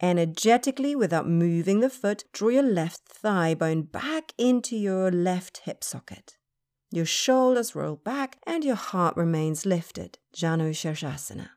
Energetically, 0.00 0.96
without 0.96 1.29
moving 1.29 1.81
the 1.81 1.90
foot, 1.90 2.24
draw 2.33 2.48
your 2.48 2.62
left 2.62 3.02
thigh 3.07 3.55
bone 3.55 3.83
back 3.83 4.33
into 4.38 4.79
your 4.79 5.11
left 5.11 5.59
hip 5.64 5.85
socket. 5.85 6.38
Your 6.90 7.05
shoulders 7.05 7.75
roll 7.75 7.96
back 7.96 8.38
and 8.46 8.64
your 8.64 8.77
heart 8.77 9.16
remains 9.16 9.66
lifted. 9.66 10.18
Janu 10.35 10.70
Shirshasana. 10.70 11.51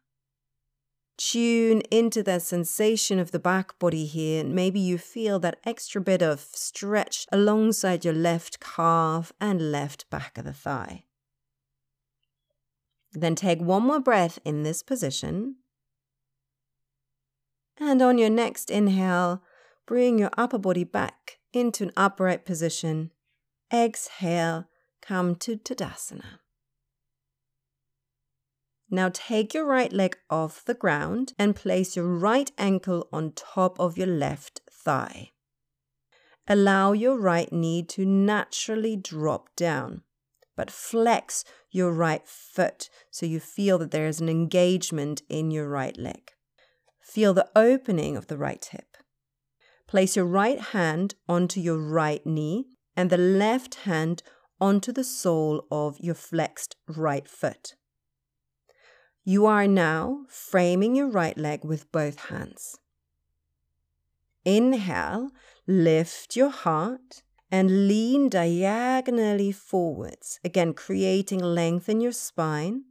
Tune 1.18 1.82
into 1.92 2.24
that 2.24 2.42
sensation 2.42 3.20
of 3.20 3.32
the 3.32 3.40
back 3.40 3.78
body 3.78 4.06
here, 4.06 4.40
and 4.40 4.56
maybe 4.56 4.80
you 4.80 4.98
feel 4.98 5.38
that 5.40 5.60
extra 5.66 6.00
bit 6.00 6.22
of 6.22 6.40
stretch 6.40 7.26
alongside 7.30 8.06
your 8.06 8.14
left 8.14 8.62
calf 8.62 9.34
and 9.42 9.70
left 9.70 10.10
back 10.10 10.38
of 10.38 10.46
the 10.46 10.54
thigh. 10.54 11.04
Then 13.12 13.36
take 13.36 13.60
one 13.60 13.84
more 13.84 14.00
breath 14.00 14.40
in 14.46 14.64
this 14.64 14.82
position. 14.82 15.58
And 17.78 18.02
on 18.02 18.18
your 18.18 18.30
next 18.30 18.72
inhale, 18.72 19.44
bring 19.86 20.20
your 20.20 20.32
upper 20.38 20.58
body 20.58 20.86
back 20.86 21.40
into 21.52 21.84
an 21.84 21.92
upright 21.98 22.46
position. 22.46 23.12
Exhale 23.74 24.68
come 25.10 25.34
to 25.34 25.58
Tadasana. 25.58 26.38
Now 28.92 29.10
take 29.12 29.56
your 29.56 29.66
right 29.66 29.92
leg 29.92 30.16
off 30.30 30.64
the 30.64 30.76
ground 30.76 31.34
and 31.40 31.56
place 31.56 31.96
your 31.96 32.06
right 32.06 32.52
ankle 32.60 33.08
on 33.12 33.32
top 33.32 33.80
of 33.80 33.98
your 33.98 34.06
left 34.06 34.62
thigh. 34.72 35.32
Allow 36.48 36.92
your 36.92 37.18
right 37.18 37.52
knee 37.52 37.82
to 37.86 38.06
naturally 38.06 38.96
drop 38.96 39.50
down, 39.56 40.04
but 40.56 40.70
flex 40.70 41.44
your 41.72 41.92
right 41.92 42.28
foot 42.28 42.90
so 43.10 43.26
you 43.26 43.40
feel 43.40 43.80
that 43.80 43.90
there 43.90 44.06
is 44.06 44.22
an 44.22 44.30
engagement 44.30 45.24
in 45.28 45.50
your 45.50 45.68
right 45.68 45.98
leg. 45.98 46.34
Feel 47.02 47.34
the 47.34 47.50
opening 47.56 48.16
of 48.16 48.28
the 48.28 48.38
right 48.38 48.64
hip. 48.64 48.96
Place 49.88 50.16
your 50.16 50.26
right 50.26 50.60
hand 50.60 51.16
onto 51.28 51.60
your 51.60 51.80
right 51.80 52.24
knee 52.28 52.68
and 52.96 53.10
the 53.10 53.18
left 53.18 53.74
hand 53.86 54.22
onto 54.60 54.92
the 54.92 55.04
sole 55.04 55.66
of 55.72 56.00
your 56.00 56.16
flexed 56.16 56.76
right 56.88 57.28
foot. 57.28 57.76
You 59.24 59.46
are 59.46 59.68
now 59.68 60.26
framing 60.28 60.96
your 60.96 61.10
right 61.10 61.38
leg 61.38 61.64
with 61.64 61.92
both 61.92 62.20
hands. 62.30 62.78
Inhale, 64.46 65.30
lift 65.68 66.36
your 66.36 66.50
heart 66.50 67.22
and 67.52 67.88
lean 67.88 68.30
diagonally 68.30 69.52
forwards, 69.52 70.40
again 70.44 70.74
creating 70.74 71.40
length 71.40 71.90
in 71.90 72.00
your 72.00 72.12
spine, 72.12 72.84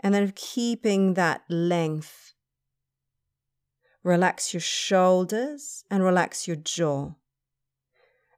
and 0.00 0.14
then 0.14 0.32
keeping 0.34 1.14
that 1.14 1.42
length. 1.48 2.34
Relax 4.02 4.54
your 4.54 4.60
shoulders 4.60 5.84
and 5.90 6.02
relax 6.02 6.46
your 6.46 6.56
jaw. 6.56 7.12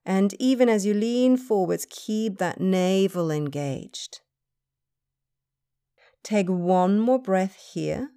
And 0.05 0.35
even 0.39 0.69
as 0.69 0.87
you 0.87 0.95
lean 0.95 1.37
forwards, 1.37 1.87
keep 1.89 2.39
that 2.39 2.61
navel 2.61 3.31
engaged. 3.31 4.21
Take 6.23 6.49
one 6.49 6.99
more 6.99 7.21
breath 7.21 7.57
here 7.75 8.11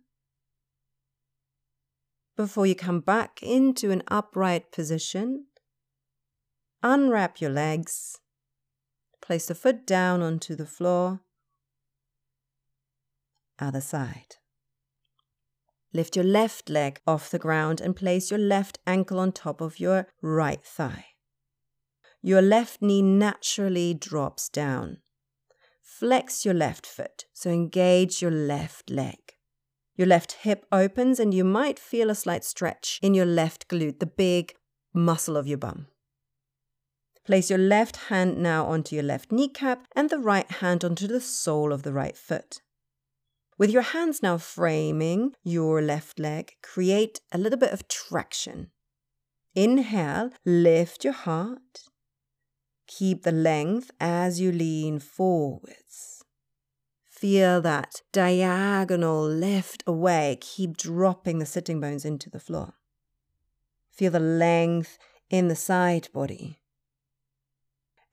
before 2.35 2.65
you 2.65 2.75
come 2.75 2.99
back 2.99 3.39
into 3.41 3.91
an 3.91 4.03
upright 4.07 4.71
position. 4.71 5.45
Unwrap 6.81 7.39
your 7.39 7.51
legs 7.51 8.19
place 9.23 9.45
the 9.45 9.55
foot 9.55 9.87
down 9.87 10.21
onto 10.21 10.55
the 10.55 10.65
floor. 10.65 11.21
Other 13.57 13.81
side. 13.81 14.35
Lift 15.93 16.15
your 16.15 16.25
left 16.25 16.69
leg 16.69 16.99
off 17.07 17.29
the 17.29 17.39
ground 17.39 17.79
and 17.79 17.95
place 17.95 18.29
your 18.29 18.39
left 18.39 18.79
ankle 18.85 19.19
on 19.19 19.31
top 19.31 19.61
of 19.61 19.79
your 19.79 20.07
right 20.21 20.63
thigh. 20.63 21.05
Your 22.25 22.41
left 22.41 22.81
knee 22.81 23.01
naturally 23.01 23.93
drops 23.93 24.47
down. 24.47 24.99
Flex 25.81 26.45
your 26.45 26.53
left 26.53 26.85
foot, 26.85 27.25
so 27.33 27.49
engage 27.49 28.21
your 28.21 28.31
left 28.31 28.89
leg. 28.89 29.19
Your 29.97 30.07
left 30.07 30.31
hip 30.43 30.65
opens, 30.71 31.19
and 31.19 31.33
you 31.33 31.43
might 31.43 31.77
feel 31.77 32.09
a 32.09 32.15
slight 32.15 32.45
stretch 32.45 32.97
in 33.03 33.13
your 33.13 33.25
left 33.25 33.67
glute, 33.67 33.99
the 33.99 34.05
big 34.05 34.55
muscle 34.93 35.35
of 35.35 35.47
your 35.47 35.57
bum. 35.57 35.87
Place 37.25 37.49
your 37.49 37.59
left 37.59 37.97
hand 38.07 38.41
now 38.41 38.67
onto 38.67 38.95
your 38.95 39.03
left 39.03 39.29
kneecap 39.29 39.85
and 39.93 40.09
the 40.09 40.17
right 40.17 40.49
hand 40.49 40.85
onto 40.85 41.07
the 41.07 41.21
sole 41.21 41.73
of 41.73 41.83
the 41.83 41.93
right 41.93 42.15
foot. 42.15 42.61
With 43.57 43.69
your 43.69 43.81
hands 43.81 44.23
now 44.23 44.37
framing 44.37 45.33
your 45.43 45.81
left 45.81 46.19
leg, 46.19 46.53
create 46.61 47.19
a 47.33 47.37
little 47.37 47.59
bit 47.59 47.73
of 47.73 47.89
traction. 47.89 48.71
Inhale, 49.55 50.31
lift 50.45 51.03
your 51.03 51.13
heart. 51.13 51.89
Keep 52.87 53.23
the 53.23 53.31
length 53.31 53.91
as 53.99 54.39
you 54.39 54.51
lean 54.51 54.99
forwards. 54.99 56.23
Feel 57.09 57.61
that 57.61 58.01
diagonal 58.11 59.25
lift 59.25 59.83
away. 59.87 60.37
Keep 60.41 60.77
dropping 60.77 61.39
the 61.39 61.45
sitting 61.45 61.79
bones 61.79 62.03
into 62.03 62.29
the 62.29 62.39
floor. 62.39 62.73
Feel 63.89 64.11
the 64.11 64.19
length 64.19 64.97
in 65.29 65.47
the 65.47 65.55
side 65.55 66.09
body. 66.13 66.59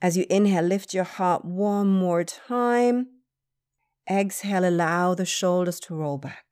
As 0.00 0.16
you 0.16 0.26
inhale, 0.30 0.64
lift 0.64 0.94
your 0.94 1.04
heart 1.04 1.44
one 1.44 1.88
more 1.88 2.24
time. 2.24 3.08
Exhale, 4.08 4.68
allow 4.68 5.14
the 5.14 5.26
shoulders 5.26 5.80
to 5.80 5.94
roll 5.94 6.16
back. 6.16 6.49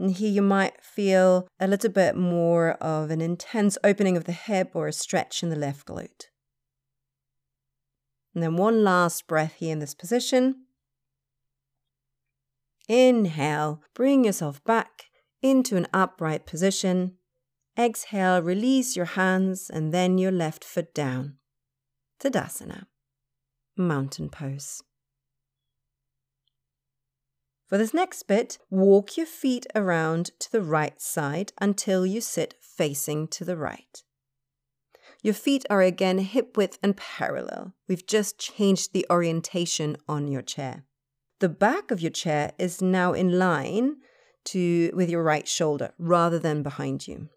And 0.00 0.12
here 0.12 0.30
you 0.30 0.40
might 0.40 0.82
feel 0.82 1.46
a 1.60 1.66
little 1.66 1.90
bit 1.90 2.16
more 2.16 2.70
of 2.82 3.10
an 3.10 3.20
intense 3.20 3.76
opening 3.84 4.16
of 4.16 4.24
the 4.24 4.32
hip 4.32 4.70
or 4.72 4.88
a 4.88 4.94
stretch 4.94 5.42
in 5.42 5.50
the 5.50 5.56
left 5.56 5.86
glute. 5.86 6.28
And 8.34 8.42
then 8.42 8.56
one 8.56 8.82
last 8.82 9.26
breath 9.26 9.56
here 9.58 9.72
in 9.72 9.78
this 9.78 9.94
position. 9.94 10.64
Inhale, 12.88 13.82
bring 13.92 14.24
yourself 14.24 14.64
back 14.64 15.10
into 15.42 15.76
an 15.76 15.86
upright 15.92 16.46
position. 16.46 17.16
Exhale, 17.78 18.40
release 18.40 18.96
your 18.96 19.04
hands 19.04 19.68
and 19.68 19.92
then 19.92 20.16
your 20.16 20.32
left 20.32 20.64
foot 20.64 20.94
down. 20.94 21.36
Tadasana, 22.18 22.86
mountain 23.76 24.30
pose. 24.30 24.82
For 27.70 27.78
this 27.78 27.94
next 27.94 28.24
bit, 28.24 28.58
walk 28.68 29.16
your 29.16 29.26
feet 29.26 29.64
around 29.76 30.32
to 30.40 30.50
the 30.50 30.60
right 30.60 31.00
side 31.00 31.52
until 31.60 32.04
you 32.04 32.20
sit 32.20 32.56
facing 32.60 33.28
to 33.28 33.44
the 33.44 33.56
right. 33.56 34.02
Your 35.22 35.34
feet 35.34 35.64
are 35.70 35.80
again 35.80 36.18
hip 36.18 36.56
width 36.56 36.80
and 36.82 36.96
parallel. 36.96 37.74
We've 37.86 38.04
just 38.04 38.40
changed 38.40 38.92
the 38.92 39.06
orientation 39.08 39.96
on 40.08 40.26
your 40.26 40.42
chair. 40.42 40.82
The 41.38 41.48
back 41.48 41.92
of 41.92 42.00
your 42.00 42.10
chair 42.10 42.52
is 42.58 42.82
now 42.82 43.12
in 43.12 43.38
line 43.38 43.98
to 44.46 44.90
with 44.92 45.08
your 45.08 45.22
right 45.22 45.46
shoulder 45.46 45.92
rather 45.96 46.40
than 46.40 46.64
behind 46.64 47.06
you. 47.06 47.28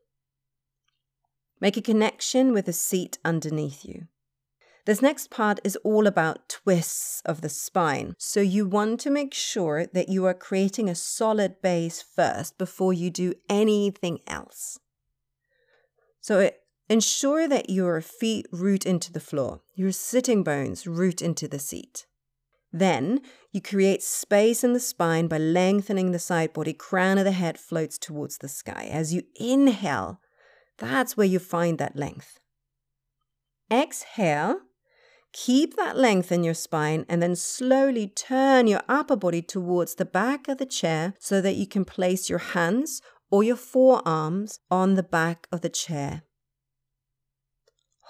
Make 1.61 1.77
a 1.77 1.81
connection 1.81 2.53
with 2.53 2.65
the 2.65 2.73
seat 2.73 3.19
underneath 3.23 3.85
you. 3.85 4.07
This 4.85 5.01
next 5.01 5.29
part 5.29 5.59
is 5.63 5.77
all 5.77 6.07
about 6.07 6.49
twists 6.49 7.21
of 7.25 7.39
the 7.39 7.49
spine. 7.49 8.15
So 8.17 8.41
you 8.41 8.67
want 8.67 8.99
to 9.01 9.09
make 9.09 9.33
sure 9.33 9.85
that 9.85 10.09
you 10.09 10.25
are 10.25 10.33
creating 10.33 10.89
a 10.89 10.95
solid 10.95 11.61
base 11.61 12.01
first 12.01 12.57
before 12.57 12.91
you 12.91 13.09
do 13.09 13.33
anything 13.49 14.19
else. 14.27 14.79
So 16.19 16.51
ensure 16.89 17.47
that 17.47 17.69
your 17.69 18.01
feet 18.01 18.45
root 18.51 18.85
into 18.85 19.13
the 19.13 19.21
floor, 19.21 19.61
your 19.73 19.93
sitting 19.93 20.43
bones 20.43 20.85
root 20.85 21.21
into 21.21 21.47
the 21.47 21.59
seat. 21.59 22.05
Then 22.73 23.21
you 23.53 23.61
create 23.61 24.03
space 24.03 24.63
in 24.63 24.73
the 24.73 24.79
spine 24.79 25.27
by 25.27 25.37
lengthening 25.37 26.11
the 26.11 26.19
side 26.19 26.51
body, 26.51 26.73
crown 26.73 27.17
of 27.17 27.23
the 27.23 27.31
head 27.31 27.57
floats 27.57 27.97
towards 27.97 28.39
the 28.39 28.49
sky. 28.49 28.89
As 28.91 29.13
you 29.13 29.21
inhale, 29.35 30.19
that's 30.77 31.15
where 31.15 31.27
you 31.27 31.39
find 31.39 31.77
that 31.77 31.95
length. 31.95 32.39
Exhale, 33.71 34.57
keep 35.33 35.75
that 35.75 35.97
length 35.97 36.31
in 36.31 36.43
your 36.43 36.53
spine, 36.53 37.05
and 37.09 37.21
then 37.21 37.35
slowly 37.35 38.07
turn 38.07 38.67
your 38.67 38.81
upper 38.87 39.15
body 39.15 39.41
towards 39.41 39.95
the 39.95 40.05
back 40.05 40.47
of 40.47 40.59
the 40.59 40.65
chair 40.65 41.13
so 41.19 41.41
that 41.41 41.55
you 41.55 41.67
can 41.67 41.83
place 41.83 42.29
your 42.29 42.39
hands 42.39 43.01
or 43.29 43.43
your 43.43 43.55
forearms 43.55 44.59
on 44.71 44.93
the 44.93 45.03
back 45.03 45.47
of 45.51 45.61
the 45.61 45.69
chair. 45.69 46.23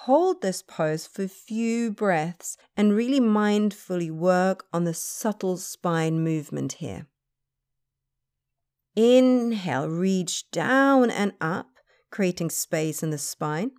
Hold 0.03 0.41
this 0.41 0.62
pose 0.62 1.07
for 1.07 1.23
a 1.23 1.29
few 1.29 1.89
breaths 1.89 2.57
and 2.75 2.93
really 2.93 3.21
mindfully 3.21 4.12
work 4.12 4.65
on 4.73 4.83
the 4.83 4.93
subtle 4.93 5.55
spine 5.55 6.21
movement 6.21 6.73
here. 6.73 7.07
Inhale, 8.97 9.88
reach 9.88 10.51
down 10.51 11.09
and 11.09 11.31
up 11.39 11.79
creating 12.12 12.49
space 12.49 13.01
in 13.01 13.09
the 13.12 13.17
spine. 13.17 13.71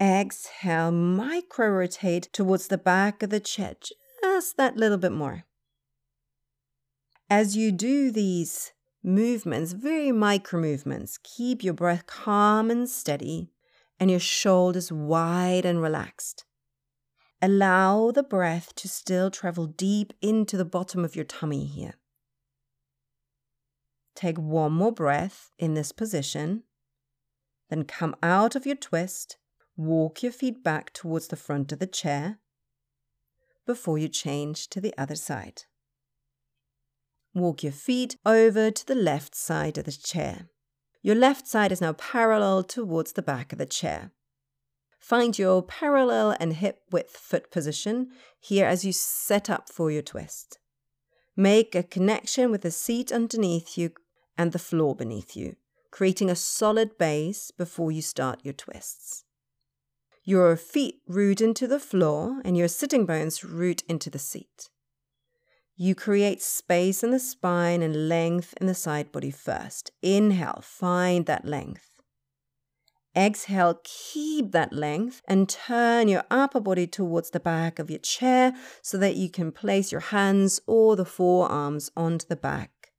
Exhale, 0.00 0.92
micro 0.92 1.68
rotate 1.68 2.28
towards 2.32 2.68
the 2.68 2.78
back 2.78 3.22
of 3.22 3.30
the 3.30 3.40
chest, 3.40 3.92
just 4.22 4.56
that 4.56 4.76
little 4.76 4.98
bit 4.98 5.12
more. 5.12 5.44
As 7.28 7.56
you 7.56 7.72
do 7.72 8.10
these 8.10 8.72
movements, 9.02 9.72
very 9.72 10.12
micro 10.12 10.60
movements, 10.60 11.18
keep 11.22 11.64
your 11.64 11.74
breath 11.74 12.06
calm 12.06 12.70
and 12.70 12.88
steady 12.88 13.50
and 14.00 14.10
your 14.10 14.20
shoulders 14.20 14.92
wide 14.92 15.64
and 15.64 15.82
relaxed. 15.82 16.44
Allow 17.42 18.10
the 18.10 18.22
breath 18.22 18.74
to 18.76 18.88
still 18.88 19.30
travel 19.30 19.66
deep 19.66 20.12
into 20.20 20.56
the 20.56 20.64
bottom 20.64 21.04
of 21.04 21.14
your 21.14 21.24
tummy 21.24 21.66
here. 21.66 21.94
Take 24.14 24.38
one 24.38 24.72
more 24.72 24.92
breath 24.92 25.52
in 25.58 25.74
this 25.74 25.92
position. 25.92 26.64
Then 27.70 27.84
come 27.84 28.16
out 28.22 28.56
of 28.56 28.66
your 28.66 28.76
twist, 28.76 29.36
walk 29.78 30.22
your 30.24 30.32
feet 30.32 30.62
back 30.64 30.92
towards 30.92 31.28
the 31.28 31.36
front 31.36 31.70
of 31.72 31.78
the 31.78 31.86
chair 31.86 32.38
before 33.64 33.96
you 33.96 34.08
change 34.08 34.68
to 34.68 34.80
the 34.80 34.92
other 34.98 35.14
side. 35.14 35.62
Walk 37.32 37.62
your 37.62 37.72
feet 37.72 38.16
over 38.26 38.72
to 38.72 38.86
the 38.86 38.96
left 38.96 39.34
side 39.36 39.78
of 39.78 39.84
the 39.84 39.92
chair. 39.92 40.48
Your 41.00 41.14
left 41.14 41.46
side 41.46 41.70
is 41.70 41.80
now 41.80 41.92
parallel 41.92 42.64
towards 42.64 43.12
the 43.12 43.22
back 43.22 43.52
of 43.52 43.58
the 43.58 43.66
chair. 43.66 44.10
Find 44.98 45.38
your 45.38 45.62
parallel 45.62 46.36
and 46.40 46.54
hip 46.54 46.80
width 46.90 47.16
foot 47.16 47.52
position 47.52 48.08
here 48.40 48.66
as 48.66 48.84
you 48.84 48.92
set 48.92 49.48
up 49.48 49.70
for 49.70 49.92
your 49.92 50.02
twist. 50.02 50.58
Make 51.36 51.76
a 51.76 51.84
connection 51.84 52.50
with 52.50 52.62
the 52.62 52.72
seat 52.72 53.12
underneath 53.12 53.78
you 53.78 53.92
and 54.36 54.50
the 54.50 54.58
floor 54.58 54.96
beneath 54.96 55.36
you 55.36 55.56
creating 55.90 56.30
a 56.30 56.36
solid 56.36 56.98
base 56.98 57.50
before 57.50 57.90
you 57.90 58.02
start 58.02 58.40
your 58.44 58.52
twists. 58.52 59.24
Your 60.28 60.56
feet 60.56 60.96
root 61.06 61.40
into 61.40 61.66
the 61.66 61.80
floor 61.80 62.42
and 62.44 62.54
your 62.54 62.68
sitting 62.68 63.06
bones 63.06 63.42
root 63.42 63.82
into 63.88 64.10
the 64.10 64.18
seat. 64.18 64.68
You 65.74 65.94
create 65.94 66.42
space 66.42 67.02
in 67.02 67.12
the 67.12 67.18
spine 67.18 67.80
and 67.80 68.10
length 68.10 68.52
in 68.60 68.66
the 68.66 68.74
side 68.74 69.10
body 69.10 69.30
first. 69.30 69.90
Inhale, 70.02 70.60
find 70.62 71.24
that 71.24 71.46
length. 71.46 72.02
Exhale, 73.16 73.80
keep 73.84 74.52
that 74.52 74.74
length 74.74 75.22
and 75.26 75.48
turn 75.48 76.08
your 76.08 76.24
upper 76.30 76.60
body 76.60 76.86
towards 76.86 77.30
the 77.30 77.40
back 77.40 77.78
of 77.78 77.88
your 77.88 77.98
chair 77.98 78.52
so 78.82 78.98
that 78.98 79.16
you 79.16 79.30
can 79.30 79.50
place 79.50 79.90
your 79.90 80.02
hands 80.02 80.60
or 80.66 80.94
the 80.94 81.06
forearms 81.06 81.90
onto 81.96 82.26
the 82.26 82.36
back 82.36 82.92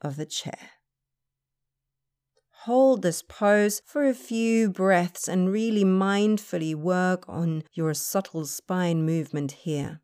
of 0.00 0.16
the 0.16 0.24
chair. 0.24 0.70
Hold 2.64 3.02
this 3.02 3.20
pose 3.20 3.82
for 3.84 4.06
a 4.06 4.14
few 4.14 4.70
breaths 4.70 5.28
and 5.28 5.52
really 5.52 5.84
mindfully 5.84 6.74
work 6.74 7.28
on 7.28 7.62
your 7.74 7.92
subtle 7.92 8.46
spine 8.46 9.04
movement 9.04 9.52
here. 9.52 10.00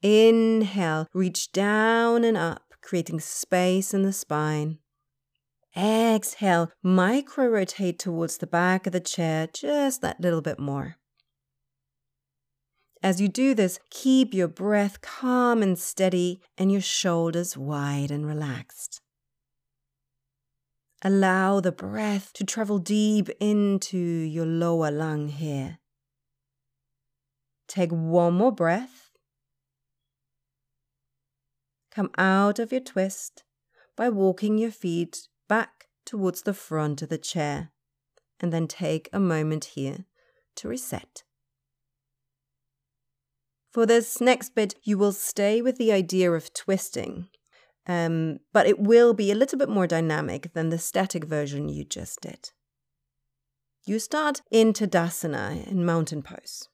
Inhale, 0.00 1.08
reach 1.12 1.50
down 1.50 2.22
and 2.22 2.36
up, 2.36 2.72
creating 2.80 3.18
space 3.18 3.92
in 3.92 4.02
the 4.02 4.12
spine. 4.12 4.78
Exhale, 5.76 6.70
micro 6.84 7.48
rotate 7.48 7.98
towards 7.98 8.38
the 8.38 8.46
back 8.46 8.86
of 8.86 8.92
the 8.92 9.00
chair 9.00 9.48
just 9.52 10.02
that 10.02 10.20
little 10.20 10.40
bit 10.40 10.60
more. 10.60 10.98
As 13.02 13.20
you 13.20 13.26
do 13.26 13.54
this, 13.54 13.80
keep 13.90 14.32
your 14.32 14.46
breath 14.46 15.00
calm 15.00 15.64
and 15.64 15.76
steady 15.76 16.40
and 16.56 16.70
your 16.70 16.80
shoulders 16.80 17.56
wide 17.56 18.12
and 18.12 18.24
relaxed. 18.24 19.00
Allow 21.02 21.60
the 21.60 21.70
breath 21.70 22.32
to 22.34 22.44
travel 22.44 22.78
deep 22.78 23.28
into 23.38 23.98
your 23.98 24.46
lower 24.46 24.90
lung 24.90 25.28
here. 25.28 25.78
Take 27.68 27.90
one 27.90 28.34
more 28.34 28.50
breath. 28.50 29.10
Come 31.92 32.10
out 32.18 32.58
of 32.58 32.72
your 32.72 32.80
twist 32.80 33.44
by 33.96 34.08
walking 34.08 34.58
your 34.58 34.70
feet 34.70 35.28
back 35.48 35.86
towards 36.04 36.42
the 36.42 36.54
front 36.54 37.02
of 37.02 37.08
the 37.08 37.18
chair, 37.18 37.70
and 38.40 38.52
then 38.52 38.66
take 38.66 39.08
a 39.12 39.20
moment 39.20 39.66
here 39.76 40.06
to 40.56 40.68
reset. 40.68 41.22
For 43.70 43.86
this 43.86 44.20
next 44.20 44.54
bit, 44.54 44.74
you 44.82 44.98
will 44.98 45.12
stay 45.12 45.60
with 45.60 45.76
the 45.76 45.92
idea 45.92 46.32
of 46.32 46.52
twisting, 46.54 47.28
um, 47.88 48.38
but 48.52 48.66
it 48.66 48.78
will 48.78 49.14
be 49.14 49.32
a 49.32 49.34
little 49.34 49.58
bit 49.58 49.70
more 49.70 49.86
dynamic 49.86 50.52
than 50.52 50.68
the 50.68 50.78
static 50.78 51.24
version 51.24 51.68
you 51.68 51.84
just 51.84 52.20
did. 52.20 52.50
You 53.84 53.98
start 53.98 54.42
in 54.50 54.74
Tadasana 54.74 55.66
in 55.66 55.86
mountain 55.86 56.22
pose. 56.22 56.68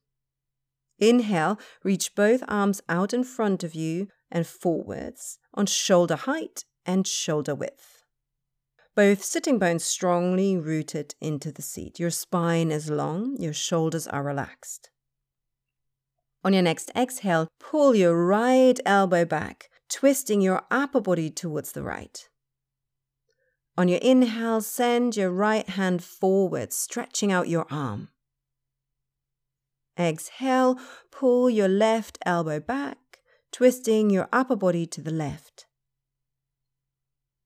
Inhale, 0.98 1.58
reach 1.84 2.14
both 2.16 2.42
arms 2.48 2.80
out 2.88 3.14
in 3.14 3.22
front 3.22 3.62
of 3.62 3.74
you 3.74 4.08
and 4.30 4.46
forwards 4.46 5.38
on 5.54 5.66
shoulder 5.66 6.16
height 6.16 6.64
and 6.84 7.06
shoulder 7.06 7.54
width. 7.54 8.04
Both 8.96 9.22
sitting 9.24 9.58
bones 9.58 9.84
strongly 9.84 10.56
rooted 10.56 11.14
into 11.20 11.50
the 11.50 11.62
seat. 11.62 11.98
Your 11.98 12.10
spine 12.10 12.70
is 12.70 12.90
long, 12.90 13.36
your 13.40 13.52
shoulders 13.52 14.06
are 14.06 14.22
relaxed. 14.22 14.90
On 16.44 16.52
your 16.52 16.62
next 16.62 16.90
exhale, 16.94 17.48
pull 17.58 17.94
your 17.94 18.26
right 18.26 18.78
elbow 18.84 19.24
back, 19.24 19.68
twisting 19.94 20.40
your 20.40 20.60
upper 20.72 21.00
body 21.00 21.30
towards 21.30 21.70
the 21.70 21.82
right. 21.82 22.28
On 23.78 23.86
your 23.86 24.00
inhale, 24.02 24.60
send 24.60 25.16
your 25.16 25.30
right 25.30 25.68
hand 25.68 26.02
forward, 26.02 26.72
stretching 26.72 27.30
out 27.30 27.48
your 27.48 27.64
arm. 27.70 28.08
Exhale, 29.96 30.80
pull 31.12 31.48
your 31.48 31.68
left 31.68 32.18
elbow 32.26 32.58
back, 32.58 32.98
twisting 33.52 34.10
your 34.10 34.28
upper 34.32 34.56
body 34.56 34.84
to 34.84 35.00
the 35.00 35.12
left. 35.12 35.66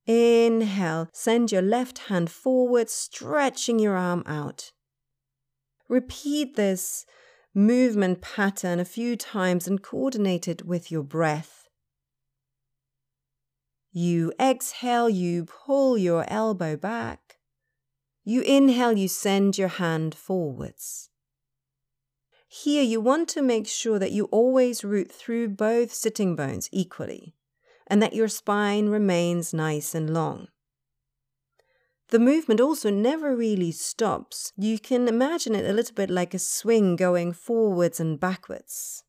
Inhale, 0.06 1.10
send 1.12 1.52
your 1.52 1.60
left 1.60 1.98
hand 2.08 2.30
forward, 2.30 2.88
stretching 2.88 3.78
your 3.78 3.94
arm 3.94 4.22
out. 4.24 4.72
Repeat 5.86 6.56
this 6.56 7.04
movement 7.54 8.22
pattern 8.22 8.80
a 8.80 8.86
few 8.86 9.16
times 9.16 9.68
and 9.68 9.82
coordinate 9.82 10.48
it 10.48 10.64
with 10.64 10.90
your 10.90 11.02
breath. 11.02 11.57
You 13.92 14.32
exhale, 14.40 15.08
you 15.08 15.44
pull 15.44 15.96
your 15.96 16.24
elbow 16.28 16.76
back. 16.76 17.38
You 18.24 18.42
inhale, 18.42 18.92
you 18.92 19.08
send 19.08 19.56
your 19.56 19.68
hand 19.68 20.14
forwards. 20.14 21.08
Here, 22.46 22.82
you 22.82 23.00
want 23.00 23.28
to 23.30 23.42
make 23.42 23.66
sure 23.66 23.98
that 23.98 24.12
you 24.12 24.24
always 24.26 24.84
root 24.84 25.10
through 25.10 25.50
both 25.50 25.92
sitting 25.92 26.36
bones 26.36 26.68
equally 26.72 27.34
and 27.86 28.02
that 28.02 28.14
your 28.14 28.28
spine 28.28 28.88
remains 28.88 29.54
nice 29.54 29.94
and 29.94 30.12
long. 30.12 30.48
The 32.10 32.18
movement 32.18 32.60
also 32.60 32.90
never 32.90 33.36
really 33.36 33.70
stops. 33.70 34.52
You 34.56 34.78
can 34.78 35.08
imagine 35.08 35.54
it 35.54 35.68
a 35.68 35.74
little 35.74 35.94
bit 35.94 36.08
like 36.08 36.32
a 36.32 36.38
swing 36.38 36.96
going 36.96 37.34
forwards 37.34 38.00
and 38.00 38.18
backwards. 38.18 39.04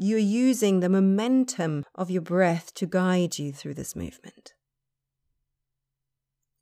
You're 0.00 0.18
using 0.18 0.78
the 0.78 0.88
momentum 0.88 1.84
of 1.92 2.08
your 2.08 2.22
breath 2.22 2.72
to 2.74 2.86
guide 2.86 3.36
you 3.38 3.52
through 3.52 3.74
this 3.74 3.96
movement. 3.96 4.54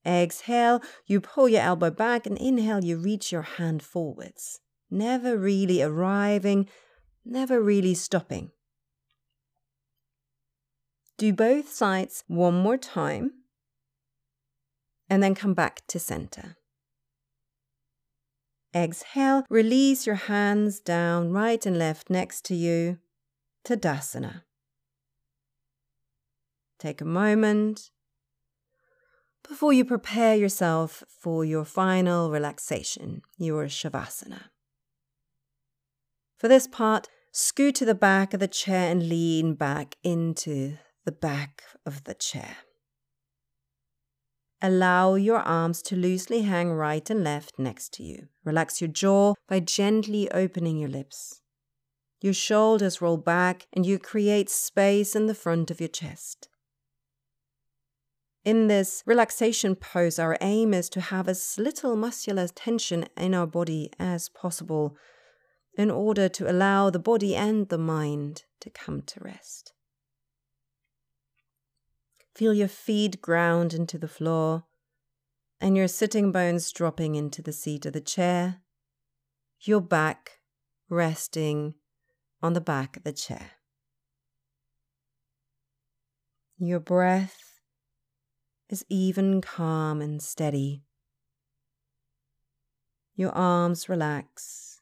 Exhale, 0.07 0.81
you 1.05 1.21
pull 1.21 1.49
your 1.49 1.61
elbow 1.61 1.91
back, 1.91 2.27
and 2.27 2.39
inhale, 2.39 2.83
you 2.83 2.97
reach 2.97 3.33
your 3.33 3.43
hand 3.43 3.83
forwards, 3.83 4.61
never 4.91 5.37
really 5.37 5.83
arriving, 5.83 6.67
never 7.27 7.61
really 7.61 7.93
stopping. 7.93 8.53
Do 11.19 11.35
both 11.35 11.71
sides 11.71 12.25
one 12.29 12.55
more 12.55 12.79
time 12.79 13.33
and 15.11 15.23
then 15.23 15.35
come 15.35 15.53
back 15.53 15.87
to 15.89 15.99
center. 15.99 16.57
Exhale, 18.75 19.45
release 19.51 20.07
your 20.07 20.17
hands 20.17 20.81
down 20.81 21.33
right 21.33 21.65
and 21.67 21.79
left 21.79 22.09
next 22.09 22.45
to 22.47 22.55
you, 22.55 22.99
Tadasana. 23.67 24.43
Take 26.79 27.01
a 27.01 27.05
moment 27.05 27.91
before 29.49 29.73
you 29.73 29.85
prepare 29.85 30.37
yourself 30.37 31.03
for 31.09 31.45
your 31.45 31.65
final 31.65 32.31
relaxation, 32.31 33.23
your 33.39 33.65
Shavasana. 33.65 34.51
For 36.39 36.47
this 36.47 36.69
part, 36.69 37.09
scoot 37.33 37.75
to 37.77 37.85
the 37.85 37.95
back 37.95 38.33
of 38.33 38.39
the 38.39 38.47
chair 38.47 38.89
and 38.89 39.09
lean 39.09 39.55
back 39.55 39.97
into 40.05 40.77
the 41.05 41.13
back 41.13 41.65
of 41.85 42.05
the 42.05 42.15
chair. 42.15 42.59
Allow 44.63 45.17
your 45.17 45.41
arms 45.41 45.83
to 45.83 45.97
loosely 45.97 46.43
hang 46.43 46.71
right 46.71 47.09
and 47.11 47.25
left 47.25 47.59
next 47.59 47.93
to 47.95 48.05
you. 48.05 48.29
Relax 48.45 48.81
your 48.81 48.89
jaw 48.89 49.35
by 49.49 49.59
gently 49.59 50.31
opening 50.31 50.79
your 50.79 50.89
lips. 50.89 51.41
Your 52.21 52.33
shoulders 52.33 53.01
roll 53.01 53.19
back 53.19 53.67
and 53.73 53.85
you 53.85 53.99
create 53.99 54.49
space 54.49 55.15
in 55.15 55.27
the 55.27 55.35
front 55.35 55.71
of 55.71 55.81
your 55.81 55.89
chest. 55.89 56.49
In 58.45 58.69
this 58.69 59.03
relaxation 59.07 59.75
pose, 59.75 60.19
our 60.19 60.39
aim 60.41 60.73
is 60.73 60.89
to 60.91 61.01
have 61.01 61.29
as 61.29 61.59
little 61.59 61.97
muscular 61.97 62.47
tension 62.49 63.07
in 63.17 63.35
our 63.35 63.47
body 63.47 63.91
as 63.99 64.29
possible 64.29 64.97
in 65.77 65.91
order 65.91 66.29
to 66.29 66.51
allow 66.51 66.89
the 66.89 66.99
body 66.99 67.37
and 67.37 67.69
the 67.69 67.79
mind 67.79 68.45
to 68.61 68.71
come 68.71 69.03
to 69.03 69.21
rest. 69.21 69.73
Feel 72.35 72.55
your 72.55 72.69
feet 72.69 73.21
ground 73.21 73.75
into 73.75 73.99
the 73.99 74.09
floor 74.09 74.65
and 75.61 75.77
your 75.77 75.89
sitting 75.89 76.33
bones 76.33 76.71
dropping 76.71 77.15
into 77.15 77.43
the 77.43 77.53
seat 77.53 77.85
of 77.85 77.95
the 77.95 78.01
chair, 78.01 78.61
your 79.61 79.81
back 79.81 80.39
resting 80.89 81.75
on 82.47 82.53
the 82.53 82.61
back 82.61 82.97
of 82.97 83.03
the 83.03 83.13
chair. 83.13 83.51
Your 86.59 86.79
breath 86.79 87.61
is 88.71 88.85
even 88.89 89.41
calm 89.41 90.01
and 90.01 90.23
steady. 90.23 90.85
Your 93.17 93.33
arms 93.33 93.89
relax. 93.89 94.81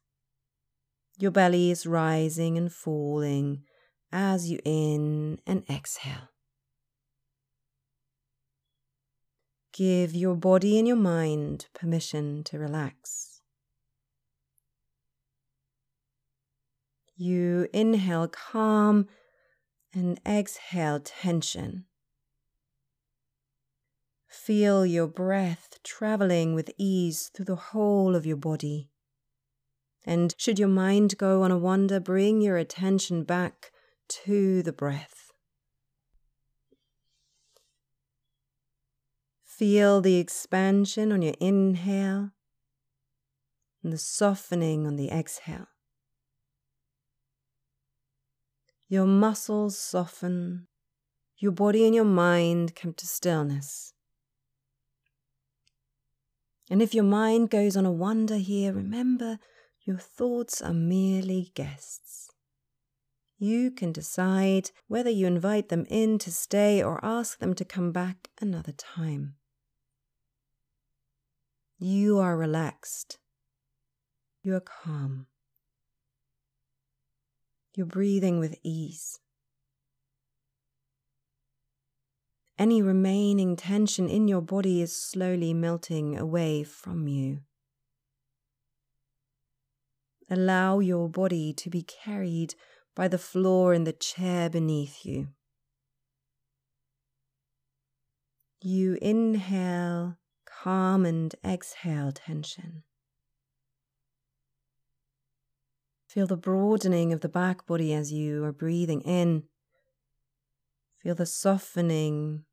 Your 1.19 1.31
belly 1.31 1.71
is 1.71 1.87
rising 1.87 2.59
and 2.59 2.71
falling 2.71 3.63
as 4.13 4.51
you 4.51 4.59
in 4.65 5.39
and 5.47 5.65
exhale. 5.71 6.29
Give 9.73 10.15
your 10.15 10.37
body 10.37 10.79
and 10.79 10.87
your 10.87 10.99
mind 10.99 11.69
permission 11.73 12.45
to 12.45 12.59
relax. 12.59 13.34
You 17.17 17.69
inhale 17.73 18.29
calm 18.29 19.07
and 19.93 20.21
exhale 20.27 21.01
tension. 21.01 21.85
Feel 24.27 24.85
your 24.85 25.07
breath 25.07 25.79
traveling 25.85 26.55
with 26.55 26.73
ease 26.77 27.31
through 27.33 27.45
the 27.45 27.55
whole 27.55 28.17
of 28.17 28.27
your 28.27 28.37
body. 28.37 28.91
And 30.05 30.35
should 30.37 30.59
your 30.59 30.69
mind 30.69 31.17
go 31.17 31.43
on 31.43 31.51
a 31.51 31.57
wander, 31.57 32.01
bring 32.01 32.41
your 32.41 32.59
attention 32.59 33.23
back 33.23 33.71
to 34.09 34.63
the 34.63 34.73
breath. 34.73 35.31
Feel 39.45 40.01
the 40.01 40.17
expansion 40.17 41.13
on 41.13 41.23
your 41.23 41.37
inhale 41.41 42.33
and 43.85 43.93
the 43.93 43.99
softening 43.99 44.85
on 44.85 44.97
the 44.97 45.11
exhale. 45.11 45.69
Your 48.89 49.07
muscles 49.07 49.79
soften, 49.79 50.67
your 51.39 51.53
body 51.53 51.87
and 51.87 51.95
your 51.95 52.05
mind 52.05 52.75
come 52.75 52.93
to 52.95 53.07
stillness. 53.07 53.95
And 56.71 56.81
if 56.81 56.95
your 56.95 57.05
mind 57.05 57.51
goes 57.51 57.77
on 57.77 57.87
a 57.87 57.93
wander 57.93 58.37
here, 58.37 58.73
remember 58.73 59.39
your 59.85 59.99
thoughts 59.99 60.63
are 60.63 60.73
merely 60.73 61.53
guests. 61.55 62.31
You 63.39 63.71
can 63.71 63.93
decide 63.93 64.71
whether 64.89 65.11
you 65.11 65.27
invite 65.27 65.69
them 65.69 65.85
in 65.89 66.19
to 66.21 66.31
stay 66.31 66.83
or 66.83 67.05
ask 67.05 67.39
them 67.39 67.55
to 67.55 67.65
come 67.65 67.93
back 67.93 68.31
another 68.41 68.73
time. 68.73 69.35
You 71.79 72.19
are 72.19 72.37
relaxed. 72.37 73.19
You 74.43 74.55
are 74.55 74.61
calm. 74.61 75.27
You're 77.75 77.87
breathing 77.87 78.39
with 78.39 78.57
ease. 78.63 79.21
any 82.59 82.81
remaining 82.81 83.57
tension 83.57 84.09
in 84.09 84.29
your 84.29 84.41
body 84.41 84.81
is 84.81 84.97
slowly 84.97 85.53
melting 85.53 86.17
away 86.17 86.63
from 86.63 87.09
you. 87.09 87.41
Allow 90.31 90.79
your 90.79 91.09
body 91.09 91.53
to 91.53 91.69
be 91.69 91.83
carried 91.83 92.55
by 92.95 93.09
the 93.09 93.19
floor 93.19 93.75
in 93.75 93.85
the 93.85 93.93
chair 93.93 94.49
beneath 94.49 95.05
you. 95.05 95.29
You 98.63 98.97
inhale 99.03 100.17
calm 100.47 101.05
and 101.05 101.35
exhale 101.45 102.13
tension. 102.13 102.85
Feel 106.15 106.29
the 106.29 106.37
broadening 106.37 107.13
of 107.13 107.23
the 107.23 107.29
back 107.29 107.67
body 107.67 107.93
as 107.93 108.13
you 108.13 108.45
are 108.45 108.53
breathing 108.53 109.01
in. 109.01 109.43
Feel 111.03 111.17
the 111.17 111.27
softening 111.27 112.45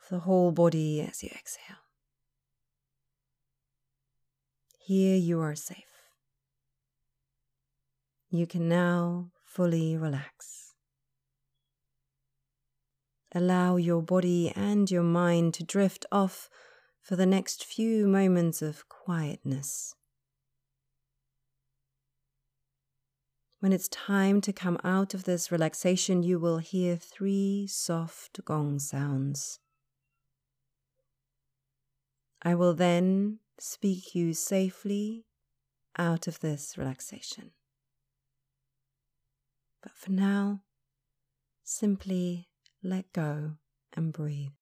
of 0.00 0.08
the 0.08 0.20
whole 0.20 0.50
body 0.50 1.02
as 1.02 1.22
you 1.22 1.28
exhale. 1.34 1.84
Here 4.78 5.18
you 5.18 5.38
are 5.42 5.54
safe. 5.54 5.84
You 8.30 8.46
can 8.46 8.70
now 8.70 9.30
fully 9.44 9.94
relax. 9.94 10.72
Allow 13.34 13.76
your 13.76 14.00
body 14.00 14.50
and 14.56 14.90
your 14.90 15.02
mind 15.02 15.52
to 15.54 15.62
drift 15.62 16.06
off 16.10 16.48
for 17.02 17.16
the 17.16 17.26
next 17.26 17.66
few 17.66 18.06
moments 18.06 18.62
of 18.62 18.88
quietness. 18.88 19.94
When 23.60 23.72
it's 23.72 23.88
time 23.88 24.40
to 24.42 24.52
come 24.52 24.78
out 24.84 25.14
of 25.14 25.24
this 25.24 25.50
relaxation, 25.50 26.22
you 26.22 26.38
will 26.38 26.58
hear 26.58 26.96
three 26.96 27.66
soft 27.68 28.44
gong 28.44 28.78
sounds. 28.78 29.58
I 32.40 32.54
will 32.54 32.74
then 32.74 33.40
speak 33.58 34.14
you 34.14 34.32
safely 34.32 35.26
out 35.96 36.28
of 36.28 36.38
this 36.38 36.78
relaxation. 36.78 37.50
But 39.82 39.92
for 39.92 40.12
now, 40.12 40.62
simply 41.64 42.48
let 42.80 43.12
go 43.12 43.56
and 43.92 44.12
breathe. 44.12 44.57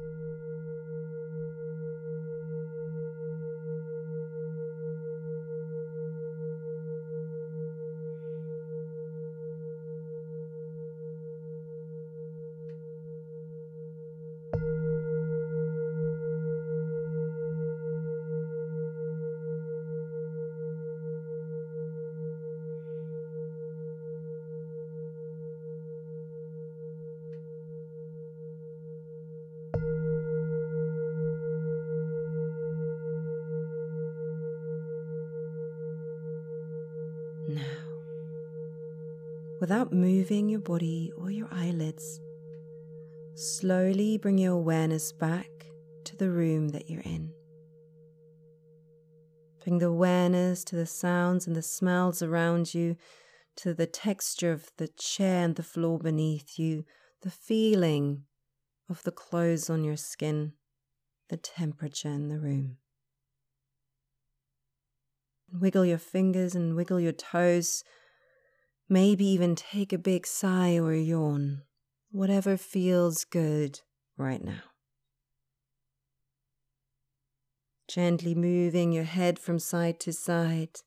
Now, 0.00 0.49
without 39.70 39.92
moving 39.92 40.48
your 40.48 40.58
body 40.58 41.12
or 41.16 41.30
your 41.30 41.46
eyelids, 41.52 42.20
slowly 43.36 44.18
bring 44.18 44.36
your 44.36 44.54
awareness 44.54 45.12
back 45.12 45.46
to 46.02 46.16
the 46.16 46.28
room 46.28 46.70
that 46.70 46.90
you're 46.90 47.00
in. 47.02 47.32
Bring 49.62 49.78
the 49.78 49.86
awareness 49.86 50.64
to 50.64 50.74
the 50.74 50.86
sounds 50.86 51.46
and 51.46 51.54
the 51.54 51.62
smells 51.62 52.20
around 52.20 52.74
you, 52.74 52.96
to 53.58 53.72
the 53.72 53.86
texture 53.86 54.50
of 54.50 54.72
the 54.76 54.88
chair 54.88 55.44
and 55.44 55.54
the 55.54 55.62
floor 55.62 56.00
beneath 56.00 56.58
you, 56.58 56.84
the 57.22 57.30
feeling 57.30 58.24
of 58.88 59.04
the 59.04 59.12
clothes 59.12 59.70
on 59.70 59.84
your 59.84 59.96
skin, 59.96 60.54
the 61.28 61.36
temperature 61.36 62.08
in 62.08 62.26
the 62.26 62.40
room. 62.40 62.78
Wiggle 65.52 65.84
your 65.84 65.98
fingers 65.98 66.56
and 66.56 66.74
wiggle 66.74 66.98
your 66.98 67.12
toes. 67.12 67.84
Maybe 68.92 69.24
even 69.24 69.54
take 69.54 69.92
a 69.92 69.98
big 69.98 70.26
sigh 70.26 70.76
or 70.76 70.92
yawn. 70.92 71.62
Whatever 72.10 72.56
feels 72.56 73.24
good 73.24 73.78
right 74.16 74.44
now. 74.44 74.62
Gently 77.86 78.34
moving 78.34 78.90
your 78.90 79.04
head 79.04 79.38
from 79.38 79.60
side 79.60 80.00
to 80.00 80.12
side. 80.12 80.80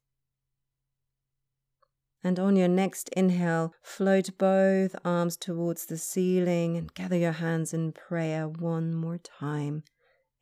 And 2.22 2.40
on 2.40 2.58
your 2.58 2.68
next 2.68 3.08
inhale, 3.16 3.74
float 3.82 4.38
both 4.38 4.98
arms 5.06 5.38
towards 5.38 5.86
the 5.86 5.98
ceiling 5.98 6.76
and 6.76 6.94
gather 6.94 7.18
your 7.18 7.32
hands 7.32 7.74
in 7.74 7.94
prayer 7.94 8.50
one 8.50 8.94
more 8.94 9.18
time 9.18 9.84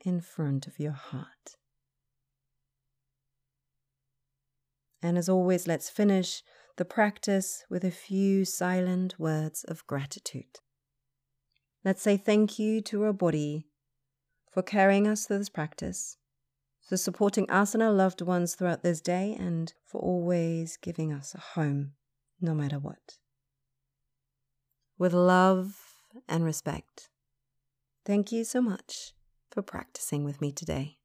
in 0.04 0.20
front 0.20 0.66
of 0.66 0.80
your 0.80 0.94
heart. 0.94 1.58
And 5.04 5.16
as 5.16 5.30
always, 5.30 5.68
let's 5.68 5.90
finish 5.92 6.42
the 6.82 6.86
practice 6.86 7.64
with 7.70 7.84
a 7.84 7.92
few 7.92 8.44
silent 8.44 9.20
words 9.20 9.64
of 9.66 9.86
gratitude. 9.86 10.58
Let's 11.86 12.02
say 12.02 12.18
thank 12.18 12.58
you 12.58 12.82
to 12.82 13.04
our 13.04 13.14
body 13.14 13.68
for 14.52 14.64
carrying 14.64 15.08
us 15.08 15.28
through 15.28 15.38
this 15.38 15.48
practice, 15.48 16.18
for 16.82 16.98
supporting 16.98 17.48
us 17.52 17.76
and 17.76 17.84
our 17.84 17.92
loved 17.92 18.24
ones 18.24 18.56
throughout 18.56 18.82
this 18.82 19.00
day, 19.00 19.38
and 19.40 19.72
for 19.86 20.02
always 20.02 20.76
giving 20.82 21.14
us 21.14 21.36
a 21.36 21.54
home, 21.54 21.92
no 22.42 22.56
matter 22.56 22.80
what. 22.80 23.20
With 24.98 25.14
love 25.14 25.76
and 26.28 26.44
respect, 26.44 27.10
thank 28.06 28.32
you 28.32 28.44
so 28.44 28.60
much 28.60 29.14
for 29.52 29.62
practicing 29.62 30.24
with 30.24 30.42
me 30.42 30.52
today. 30.52 30.98